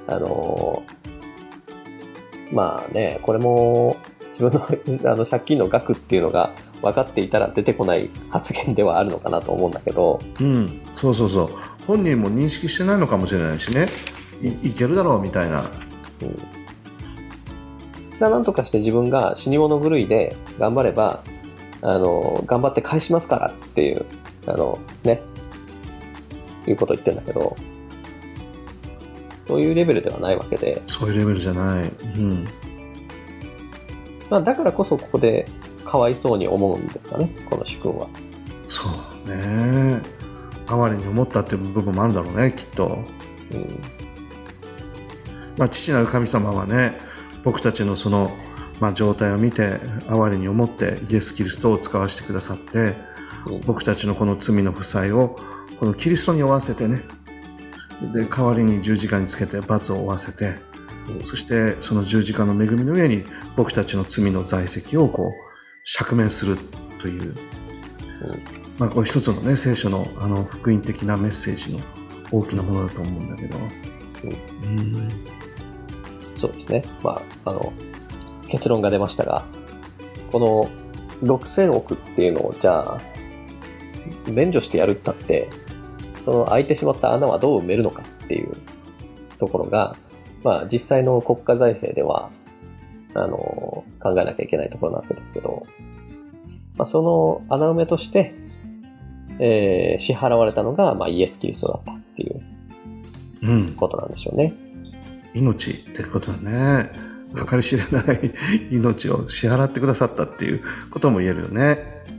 [0.07, 1.01] あのー
[2.53, 3.95] まあね、これも
[4.41, 10.81] 自分のあの借金の額っていうのが分かっていたら出てこない発言ではあるのかなと思うんだけど、うん。
[10.95, 11.49] そうそうそう。
[11.85, 13.87] 本人も認識してないのかもしれないしね。
[14.41, 15.63] いいけるだろうみたいな。
[16.21, 16.25] う
[18.27, 21.23] ん、なんとかして自分が死に物狂いで頑張れば、
[21.83, 24.05] あの、頑張って返しますからっていう、
[24.47, 25.21] あの、ね、
[26.67, 27.55] いうことを言ってるんだけど、
[29.47, 31.93] そういうレベルではないわけで、そういうレベルじゃない。
[32.17, 32.47] うん。
[34.31, 35.45] まあ、だからこそここで
[35.85, 38.07] かわいそうに思うんですかね、この主君は。
[38.65, 38.85] そ
[39.25, 40.01] うね。
[40.67, 43.03] 哀れに思ったっていう部分もあるんだろうね、きっと。
[43.51, 43.81] うん
[45.57, 46.97] まあ、父なる神様はね、
[47.43, 48.31] 僕たちのその、
[48.79, 52.95] まあ、状態を見て、哀れに思ってイエス・キリストを使わせてくださって、
[53.47, 55.35] うん僕たちのこの罪の負債を、
[55.79, 57.01] このキリストに負わせてね、
[58.13, 60.70] で、代わりに十字架につけて罰を負わせて、うん
[61.23, 63.23] そしてその十字架の恵みの上に
[63.55, 65.31] 僕たちの罪の在籍をこう、
[65.83, 66.57] 釈免する
[66.99, 67.35] という、
[68.77, 71.79] まあ、これ一つのね聖書のあの福音的なメッセージの
[72.31, 73.57] 大きなものだと思うんだけど、
[74.63, 75.09] うん、
[76.35, 76.83] そうですね。
[77.03, 77.73] まあ、あの、
[78.47, 79.45] 結論が出ましたが、
[80.31, 80.39] こ
[81.21, 83.01] の6000億っていうのをじゃあ、
[84.29, 85.49] 免除してやるったって、
[86.25, 88.55] その開いてしまった穴はどう埋めるのかっていう
[89.37, 89.95] ところが、
[90.43, 92.29] まあ実際の国家財政では、
[93.13, 93.37] あの、
[93.99, 95.63] 考えなきゃいけないところなわけですけど、
[96.77, 98.33] まあ、その穴埋めとして、
[99.39, 102.41] えー支払われたのが、まあ、イエス・キリストだったっていう
[103.43, 104.53] うん、ことなんでしょうね。
[105.33, 106.37] 命ってことだ
[106.83, 106.91] ね。
[107.49, 108.31] 計り知れない
[108.71, 111.77] 命を支払ってくださったっていうことも言えるよね。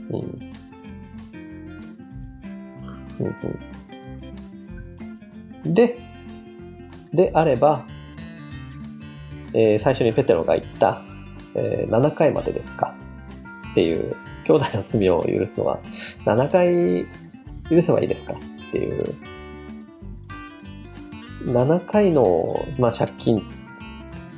[0.09, 0.19] うん。
[3.19, 3.35] うん。
[5.65, 5.99] うん、で、
[7.13, 7.85] であれば、
[9.53, 11.01] えー最初にペテロが言った、
[11.55, 12.95] えー7回までですか？
[13.71, 15.79] っていう、兄弟の罪を許すのは、
[16.25, 17.05] 7回
[17.69, 18.33] 許せばいいですか？
[18.33, 19.15] っていう、
[21.45, 23.41] 7回の、まあ、借金っ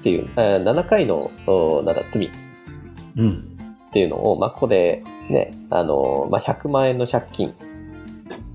[0.04, 2.30] ていう、えー7回の、おなんだ、罪。
[3.18, 3.30] うん。
[3.90, 7.54] っていうのを、まあ、ここでね、あの、まあ、100万円の借金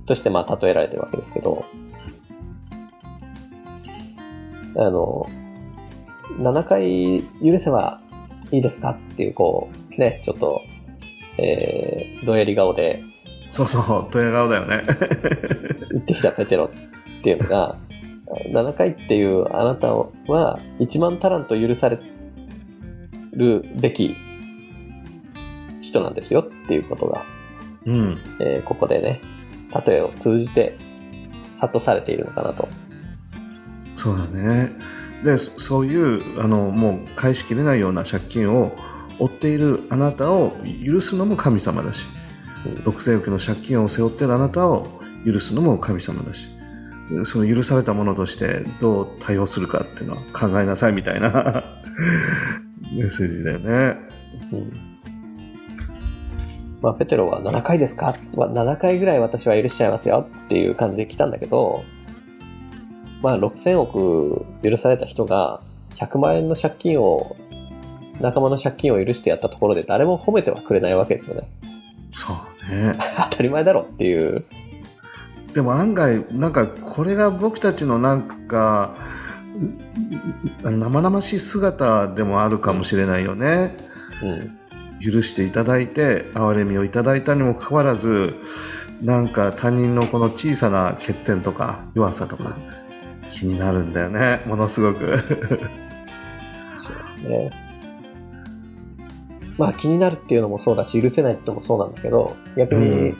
[0.05, 1.65] として、まあ、例えられてるわけですけど、
[4.77, 5.27] あの、
[6.39, 8.01] 7回許せば
[8.51, 10.63] いいですかっていう、こう、ね、ちょっと、
[11.39, 13.03] えー、どやり顔で。
[13.49, 14.83] そうそうドヤ顔だよね。
[15.91, 17.77] 言ってきたペテロっていうのが、
[18.53, 21.99] 7回っていうあなたは1万タラント許され
[23.33, 24.15] るべき
[25.81, 27.23] 人なんですよっていうことが
[27.87, 28.19] うん。
[28.41, 29.21] えーここでね、
[29.87, 30.77] 例えを通じて
[31.59, 32.69] 諭されているのかなと。
[33.95, 34.73] そうだね
[35.25, 38.73] でそういうあのもう返しきれないような借金を
[39.19, 42.09] 負っているあなたを許すのも神様だし
[42.67, 46.49] うん6000億の借金を背負っているあなたを許すのも神様だし
[47.25, 51.31] その許されたものとしてどう対応するかっていうのは考えなさいみたいな
[52.93, 53.97] メッセージだよね。
[54.53, 54.91] うん
[56.83, 58.17] まあ、ペテロは7回ですか？
[58.37, 61.85] まあ ?7 回ぐらい私は許しちゃいますよっていう感じで来たんだけど、
[63.23, 65.63] まあ6000億許された人が
[65.97, 67.37] 100万円の借金を、
[68.21, 71.49] 仲間の借金を許してやったところで誰も褒めてはくれないわけですよね。
[72.11, 72.37] そう
[72.75, 72.99] ね。
[73.31, 74.45] 当たり前だろっていう。
[75.55, 78.95] でも案外なんかこれが僕たちのなんか
[80.63, 83.75] う生々しい姿でもあるかもしれないよね。
[84.23, 84.59] うん。
[85.01, 88.35] 許していただいて憐れみをいただいたにもかかわらず
[89.03, 92.59] なんか他人のこの小さな欠点とか弱さとか
[93.31, 94.43] 気になるんだよね。
[94.47, 95.17] ものすごく。
[96.79, 97.51] そうですね。
[99.57, 103.17] まあ気になるっていうのもそうだし、許せないってのもそうなんだけど、逆に、う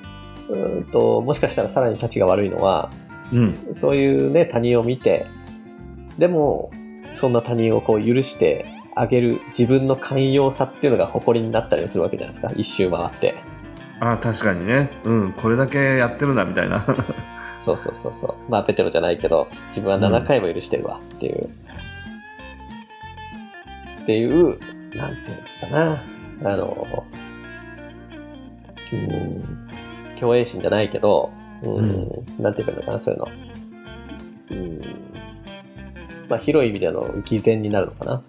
[0.51, 2.91] ーんと、もしかしたらさらに立ちが悪いのは、
[3.33, 3.59] うん。
[3.75, 5.27] そういうね、他人を見て、
[6.19, 6.71] でも、
[7.15, 12.53] そんな他人をこう許してあげる自分の寛容さっていうのが誇りになったりするわけじゃないですか。
[12.57, 13.35] 一周回って。
[14.01, 14.91] ああ確かにね。
[15.05, 15.33] うん。
[15.35, 16.79] これだけやってるんだみたいな
[17.61, 18.35] そうそうそうそう。
[18.51, 21.49] まあペテロじゃないけど、自分は7回も許してるわっていう。
[24.03, 24.59] っていう、
[24.97, 26.03] なんていうんですかな。
[26.43, 27.05] あの、
[28.93, 29.69] うん、
[30.19, 31.31] 共栄心じゃないけど、
[31.63, 33.29] うん、なんて言えばいいのかな、そういうの。
[34.51, 34.81] うん、
[36.29, 38.23] まあ広い意味での偽善になるのかな。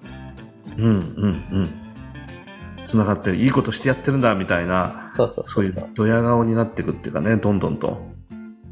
[0.78, 1.82] うんうんうん
[2.84, 5.84] つながってるいいことしてやってるんだみたいなそうそうそそううそう。
[5.84, 8.02] いうドヤ顔になっていくっていうかねどんどんと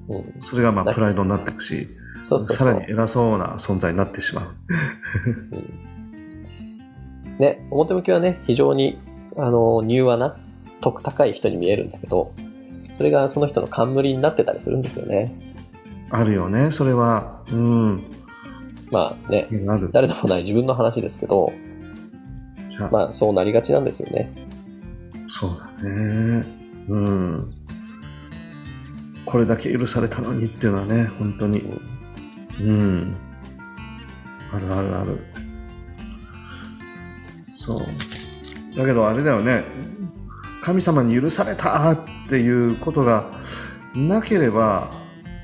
[0.10, 1.88] うん、それがまあプライドになっていくし。
[2.22, 4.46] さらに偉そうな存在になってしまう
[7.40, 9.00] ね、表向きはね、非常に、
[9.38, 10.38] あの、柔和な、
[10.82, 12.34] 得高い人に見えるんだけど、
[12.98, 15.34] それがその人の冠になってたりするんですよね。
[16.12, 18.04] あるよねそれはうん
[18.92, 21.54] まあね、ある誰でもない自分の話ですけど、
[22.92, 24.34] まあそうなりがちなんですよね。
[25.28, 26.46] そうだね。
[26.88, 27.54] うん。
[29.30, 31.64] これだけ許されたのにっていうのはね、本当に。
[32.62, 33.16] うん。
[34.52, 35.20] あるあるある。
[37.48, 37.78] そう。
[38.76, 39.64] だけどあれだよね。
[40.64, 43.32] 神様に許されたっていうことが
[43.96, 44.90] なければ、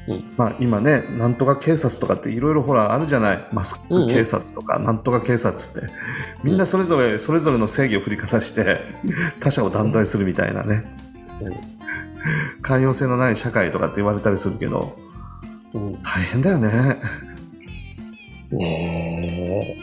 [0.08, 3.48] うんまあ今ね、なんとか警察とかっていろいろほらあるじゃない。
[3.52, 5.94] マスク警察とか、なんとか警察って。
[6.44, 8.80] みんなそれぞれ、それぞれの正義を振りかざして、
[9.40, 10.84] 他者を断罪するみたいなね。
[12.61, 14.97] 寛容性のない社会とかって言われたりするけど、
[15.73, 15.93] うん。
[16.01, 16.69] 大変だよね。
[18.51, 19.78] ね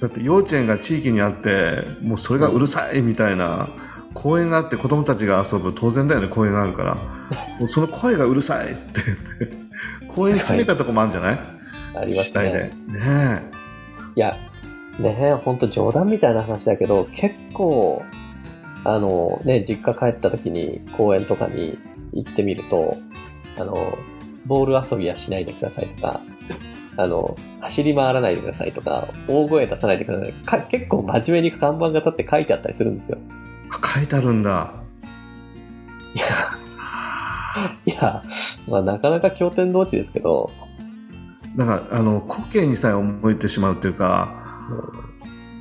[0.00, 3.68] だって幼稚園が地域にあって、もうそれがうるさいみたいな
[4.14, 6.94] 公園があって子供たちが遊ぶ当然だよね公園があるから
[7.58, 9.56] もうその声がうるさいって言って
[10.08, 11.38] 公園閉めたとこもあるんじゃない？
[11.94, 12.70] あります死体でね。
[12.88, 13.50] ね
[14.16, 14.34] いや、
[14.98, 18.02] ねえ、ほんと冗談みたいな話だけど、結構、
[18.84, 21.78] あのね、実家帰った時に公園とかに
[22.12, 22.96] 行ってみると、
[23.58, 23.98] あの、
[24.46, 26.20] ボール遊びはしないでくださいとか、
[26.96, 30.32] あの、走り回らないでくださいとか、大声出さないでください。
[30.32, 33.18] か結構真面目に看板が立って書いてあったりするんですよ。
[33.70, 34.72] あ書いてあるんだ
[36.14, 36.24] いや、
[37.86, 38.22] いや、
[38.68, 40.50] まあなかなか経典同地ですけど、
[41.56, 44.28] だからあの滑稽にさえ思えてしまうっていうか、
[44.70, 45.09] うん、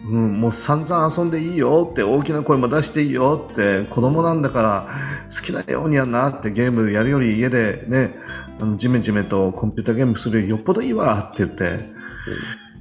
[0.09, 4.87] うんもう散々遊んでいいよって大きな声も出していいよって子供なんだから
[5.25, 8.15] 好きなようにやんなってゲームやるより家でね
[8.59, 11.89] あのジメジメとコンピューターゲームするよりよっぽどいいわって言って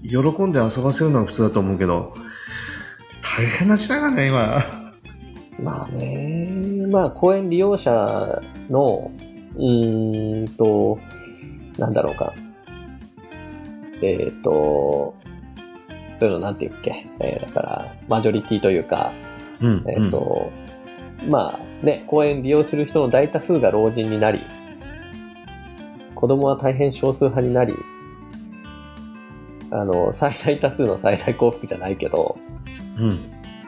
[0.09, 2.15] 喜んで遊ばせるのが普通だと思うけど
[3.23, 4.57] 大変な時代だね今
[5.63, 9.11] まあね、まあ公園利用者の、
[9.57, 10.99] うーんと、
[11.79, 12.33] なんだろうか。
[14.01, 15.17] えっ、と、
[16.19, 17.07] そういうのなんて言うっけ？
[17.21, 19.13] えーだから、マジョリティというか、
[19.61, 20.51] うん、えっ、と、
[21.29, 24.41] まあね、公園利用する人の大多数が老人になり、
[26.15, 27.75] 子供は大変少数派になり、
[29.71, 32.37] あの、最大多数の最大幸福じゃないけど、
[32.99, 33.19] うんうん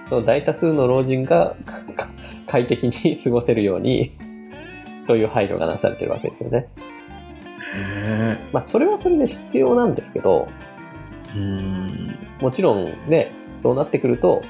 [0.08, 2.08] その大多数の老人がか
[2.48, 4.16] 快適に過ごせるように、
[5.06, 6.68] という配慮がなされてるわけですよね。
[7.76, 10.48] へまあ、それはそれで必要なんですけど、
[12.40, 14.42] もちろんね、そうなってくると、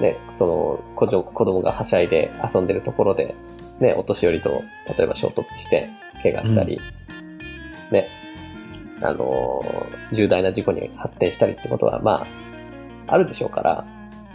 [0.00, 3.34] ね、その、子供子供がはしゃいで遊んでるところで、
[3.80, 4.62] ね、お年寄りと、
[4.96, 5.88] 例えば衝突して、
[6.22, 6.80] 怪我したり、
[7.90, 8.08] ね、
[9.02, 12.22] あのー重大な事故に発展したりってことは、ま
[13.06, 13.84] あ、あるでしょうから、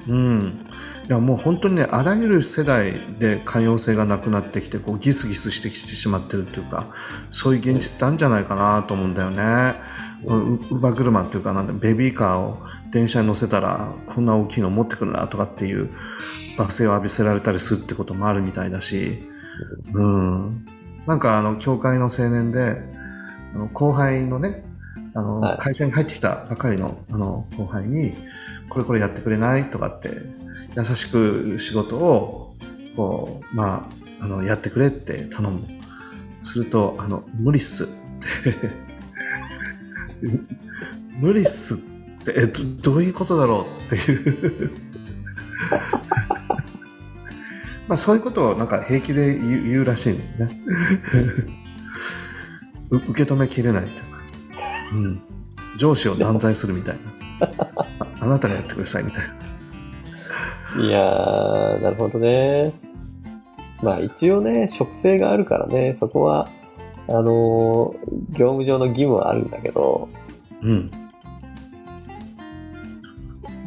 [0.07, 0.65] うん、
[1.07, 6.87] いやもう本当にねあらゆる世代で寛容性がなくなってきてこうギスギスしてきてしまってるっていうか
[7.31, 9.43] そういう現実ってあるんじゃないかなと思うんだよね。
[9.43, 12.57] う乳母車っていうかなんだベビーカーを
[12.91, 15.89] 電車に乗せたらこんな大きいの持ってくるなとかっていう
[16.57, 19.19] 罵声を浴びせられたりするってこともあるみたいだし、
[19.93, 20.65] うん、
[21.05, 22.78] なんかあの教会の青年で
[23.53, 24.63] あの後輩のね
[25.13, 25.57] あの、はい。
[25.57, 28.13] 会社に入ってきたばかりのあの後輩に
[28.69, 30.09] これこれやってくれないとかって
[30.78, 32.55] 優しく仕事を
[32.95, 33.88] こうま
[34.19, 35.76] ああのやってくれって頼む。
[36.45, 37.88] するとあの無理っすっ
[38.43, 38.84] て
[41.20, 42.34] 無理っすって。
[42.38, 44.72] えどどういうことだろうっていう。
[47.88, 50.59] まあそういうことをなんか平気で言う言うらしいんだよね
[52.89, 54.20] 受け止めきれないというか、
[54.93, 55.22] うん、
[55.78, 57.01] 上司を断罪するみたいな。
[57.39, 57.86] あ
[58.22, 60.84] あなたがやってくださいみたいな。
[60.84, 62.74] いや、なるほどね。
[63.82, 66.49] まあ一応ね、職性があるからね、そこは、
[67.07, 70.09] あのー業務上の義務はあるんだけど、
[70.61, 70.91] うん。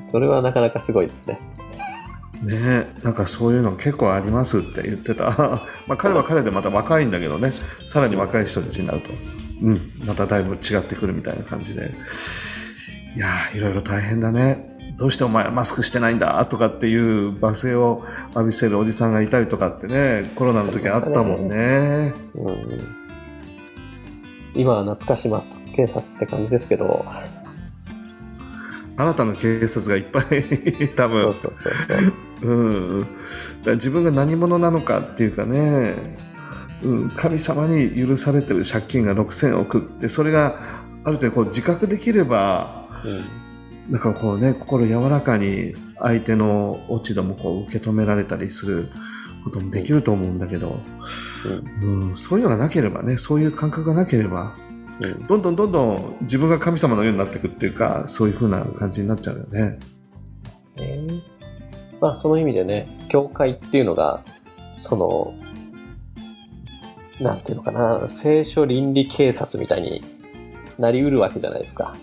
[0.04, 1.38] それはなかなかすごいですね。
[2.42, 5.30] ねえなんかそういうの結構ありますって言ってた。
[5.86, 7.52] まあ彼は彼でまた若いんだけどね。
[7.86, 9.10] さらに若い人たちになると、
[9.62, 11.90] うん、まただいぶ違ってくるみたいな感じで。
[13.16, 14.76] いやーいろいろ大変だね。
[14.96, 18.02] どうしてお前マスクしてないんだとかっていう罵声を
[18.34, 22.14] 浴びせるおじさんがいたりとかってねコロナの時あったもんね。
[22.34, 22.97] うん、
[24.58, 25.42] 今は懐かしマ
[25.74, 27.06] 警察って感じですけど、
[28.96, 32.50] 新たな警察がいっぱい多そう分そうそうそう。
[32.50, 33.06] うん、
[33.62, 35.94] だ自分が何者なのかっていうかね、
[36.82, 40.56] うん、神様に許されてる借金が6000億ってそれが
[41.04, 42.88] ある程度こう自覚できれば
[43.88, 48.88] なんかこうね心柔らかに相手の落ち度もこう受け止められたりする
[49.44, 50.80] こともできると思うんだけど、
[51.82, 54.54] うん、そういうのがなければねそういう感覚がなければ
[55.00, 59.78] うんうんどんどんどんどん自分が神様のようになっていくっていうかそういう風な感じになっちゃうよね。
[60.76, 61.22] ね
[62.00, 64.22] まあその意味でね、教会っていうのが、
[64.74, 65.34] その、
[67.20, 70.04] なんていうのかな、聖書倫理警察みたいに
[70.78, 71.96] なりうるわけじゃないですか。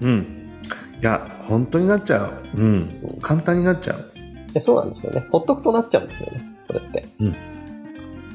[0.00, 0.60] うん。
[1.00, 2.60] いや、本当になっちゃう。
[2.60, 3.18] うん。
[3.20, 4.12] 簡単になっちゃう。
[4.52, 5.26] でそうなんですよね。
[5.30, 7.08] ほっとくとなっちゃうんですよね、これって。
[7.20, 7.36] うん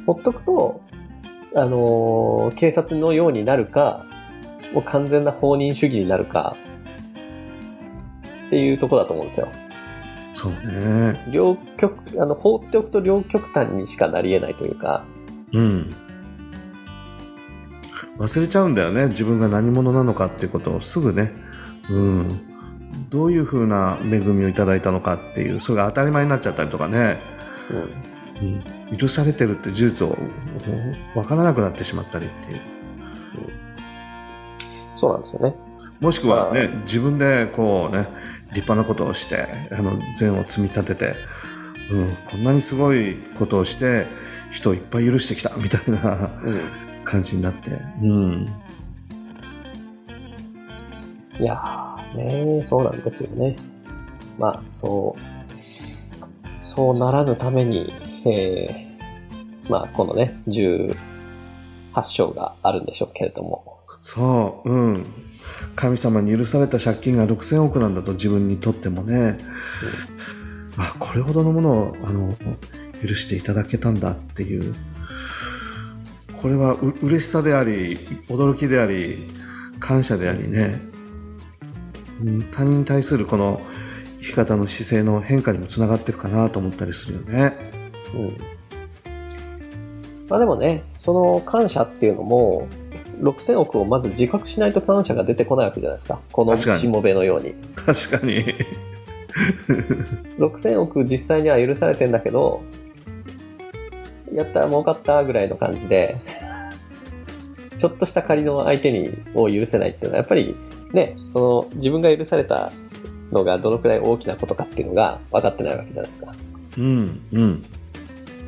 [0.06, 0.82] ほっとくと、
[1.54, 4.06] あのー警察のようになるか、
[4.74, 6.56] もう完全な放任主義になるか、
[8.48, 9.50] っていうところだと思うんですよ。
[10.34, 11.22] そうね。
[11.30, 15.04] 両極、あの、放っておくと両極端にしかなり得ないというか、
[15.52, 15.96] うん。
[18.20, 19.08] 忘れちゃうんだよね。
[19.08, 21.34] 自分が何者なのかっていうことをすぐね。
[21.90, 22.42] うん。
[23.10, 27.20] どういうふうな恵みをいただいたのかっていう、それが当たり前になっちゃったりとかね。
[27.72, 28.17] うん、
[28.98, 30.18] 許されてるって事実を
[31.14, 32.62] 分からなくなってしまったりっていう。
[34.96, 35.56] そうなんですよね。
[36.00, 38.08] もしくはねあ、自分でこうね、
[38.54, 41.16] 立派なことをして、あの、善を積み立てて、
[41.92, 44.06] うん、こんなにすごいことをして、
[44.50, 46.60] 人をいっぱい許してきた、みたいなうん。
[47.08, 48.50] 感じになって、うん。
[51.40, 53.56] いやー、ねそうなんですよね。
[54.38, 55.37] まあ、そう、
[56.68, 57.94] そうならぬために、
[58.26, 60.94] えー、まあ、このね、18
[62.04, 63.80] 章があるんでしょうけれども。
[64.02, 65.06] そう、うん。
[65.78, 69.40] 神様に許された借金が6000億なんだと自分にとってもね、
[70.78, 72.36] あ、これほどのものを、あの、
[73.02, 74.76] 許していただけたんだっていう、
[76.42, 79.32] これはう嬉しさであり、驚きであり、
[79.80, 80.82] 感謝でありね、
[82.22, 83.87] うん他人に対するこの生
[84.28, 87.54] き方の姿勢の変化にもつながっていくかなと思ったりするよね。
[88.14, 88.38] うん。
[90.30, 92.68] まあでもね、その感謝っていうのも、
[93.22, 96.20] 6000億をまず自覚しないと感謝が出てこないわけじゃないですか。
[96.32, 97.56] このしもべのように。
[97.76, 98.44] 確かに。
[100.38, 102.62] 6000億実際には許されてんだけど、
[104.34, 106.18] やったら儲かったぐらいの感じで、
[107.78, 110.56] ちょっとした仮の相手にを許せないっていうのは、やっぱり
[110.94, 112.72] ね、その自分が許された
[113.32, 116.34] のがどのくらい大きなことかっていうのが分かってないわけじゃないですか。
[116.78, 117.66] うん、うん。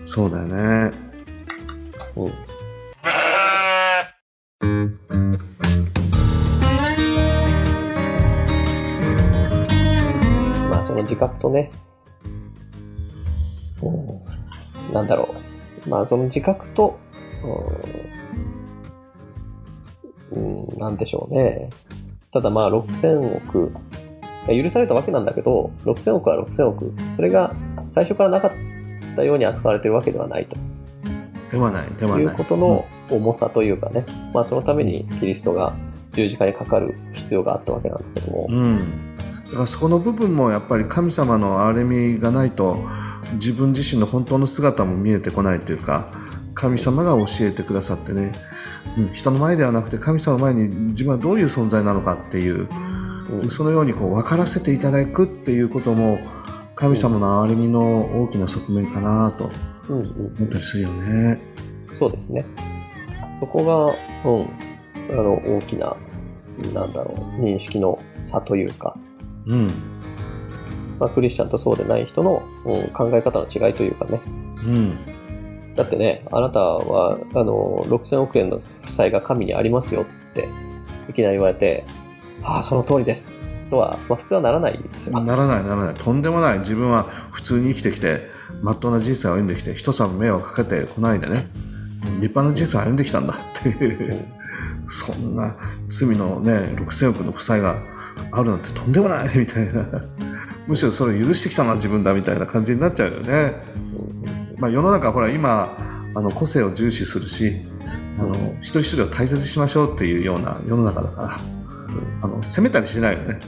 [0.04, 0.92] そうだよね。
[2.16, 2.34] うん。
[10.70, 11.72] まあその自覚とね、
[13.82, 13.90] う
[14.92, 15.34] ん、なんだろ
[15.86, 15.90] う。
[15.90, 17.00] まあその自覚と、
[20.34, 21.70] うん、うん、なんでしょうね。
[22.32, 23.74] ただまあ6000億、
[24.48, 26.94] 許されたわけなんだけど、6000億は6000億。
[27.16, 27.54] それが
[27.90, 28.52] 最初からなかっ
[29.16, 30.56] たように扱われてるわけではないと。
[31.52, 32.36] ではない、ではいうない。
[32.36, 35.74] ことの重さというかね、まあそのためにキリストが
[36.12, 42.80] 十字架にかかる必要があったわけなんだけども、うん、だからそこの部分もやっぱり神様の憐れみがないと
[43.34, 46.12] 自分自身の本当の姿も見えてこないというか
[46.54, 48.32] 神様が教えてくださってね、
[48.98, 52.89] うん、人の前ではなくて神様の前に自分はどういう存在なのかっていううん
[53.50, 56.20] そのようにこう分からせていただくっていうことも
[56.76, 59.50] 神様の憐れみの大きな側面かなと
[59.90, 61.42] うんうん思ったりするよね。
[61.94, 62.46] そうですね。
[63.40, 63.64] そこ
[64.24, 65.96] が、うん、あの大きな、
[66.74, 68.96] なんだろう、認識の差というか、
[69.48, 69.68] うん
[71.00, 74.20] まあ、クリスチャンとそうでない人の、うん、考え方の違いというかね。
[74.66, 75.20] うん
[75.76, 80.50] だってね、あなたは、あの、6000億円の負債が神にありますよって、
[81.10, 81.86] いきなり言われて、
[82.44, 83.32] ああ、その通りです。
[83.70, 85.20] とは、まあ普通はならないですよ。
[85.22, 85.94] ならないならない。
[85.94, 86.60] とんでもない。
[86.60, 88.28] 自分は普通に生きてきて
[88.62, 91.48] まっとうな人生を歩んできて人様に迷惑かけてこないでね。
[92.22, 93.36] 立派な人生を歩んできたんだ。
[93.36, 94.26] っていう。
[94.88, 95.56] そんな
[95.88, 97.80] 罪のね6000億の負債が
[98.32, 99.38] あるなんてとんでもない。
[99.38, 100.04] みたいな。
[100.68, 102.14] むしろそれ許してきたのは自分だ。
[102.14, 103.54] みたいな感じになっちゃうよね、
[104.58, 105.76] まあ、世の中ほら今
[106.14, 107.66] あの個性を重視するし
[108.20, 111.59] あの一人一人を大切にしましょうっていうような世の中だから。
[112.22, 113.40] あの責めたりしないよね。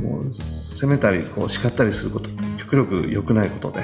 [0.00, 2.30] もう責めたりこう叱ったりすること。
[2.56, 3.80] 極力良くないことで、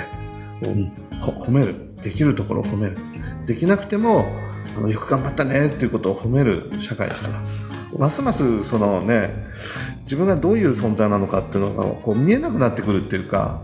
[0.62, 1.74] うん、ほ褒める。
[2.02, 2.97] できるところを褒める。
[3.47, 4.27] できなくても
[4.77, 7.43] あのよく頑張ったねっていうことを褒める社会だから。
[7.98, 9.35] ますますそのね
[10.02, 13.62] 自分がどういう存在なのかっていうのがこう見えなくなってくるっていうか、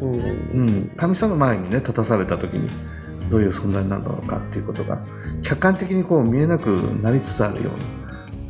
[0.00, 0.14] うん。
[0.14, 2.68] うん、神様の前にね立たされた時に
[3.30, 5.02] どういう存在なんだろうかっていうことが
[5.42, 6.68] 客観的にこう見えなく
[7.02, 8.01] なりつつあるような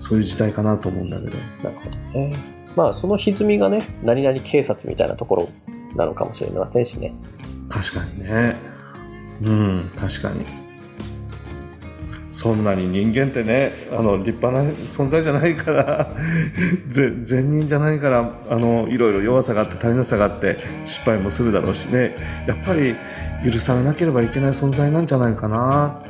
[0.02, 1.36] そういう時代かなと思うんだけど。
[1.62, 2.32] なるほどね。
[2.74, 5.48] まあ、その歪みがね、何々警察みたいなところ
[5.94, 7.14] なのかもしれませんしね。
[7.72, 8.56] 確かにね
[9.42, 10.44] うん確かに
[12.30, 16.14] そんなに人間ってねあの立派な存在じゃないから
[16.88, 22.16] ぜ善人じゃないからあのいろいろ弱さがあって足りなさがあって失敗もするだろうしね
[22.46, 22.94] やっぱり
[23.50, 26.02] 許されなければいけない存在なんじゃないかな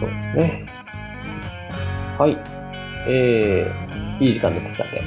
[0.00, 0.63] そうですね。
[2.18, 2.36] はい。
[3.06, 5.02] えー、いい時間になってきたんで、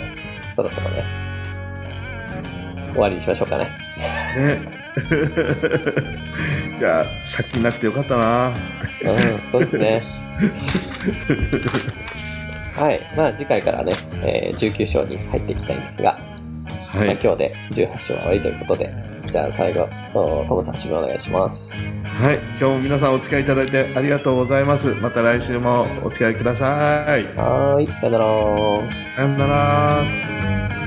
[0.56, 1.04] そろそろね、
[2.94, 3.72] 終わりにしましょうかね。
[4.36, 4.78] ね
[6.80, 8.54] いや借金なくてよかったなうん、
[9.52, 10.04] そうですね。
[12.76, 13.00] はい。
[13.16, 13.94] まあ、次回からね、
[14.24, 16.20] えー19章に入っていきたいんですが、
[16.90, 18.94] はいまあ、今日で18章は終わりということで、
[19.28, 21.86] じゃあ最後、おトムさん、締めお願いします。
[22.24, 28.26] はい今日も皆さんお付き合いいただいてありがとうございますまた来週もお付き合いくださいはーい、さよなら。
[29.16, 30.87] さよなら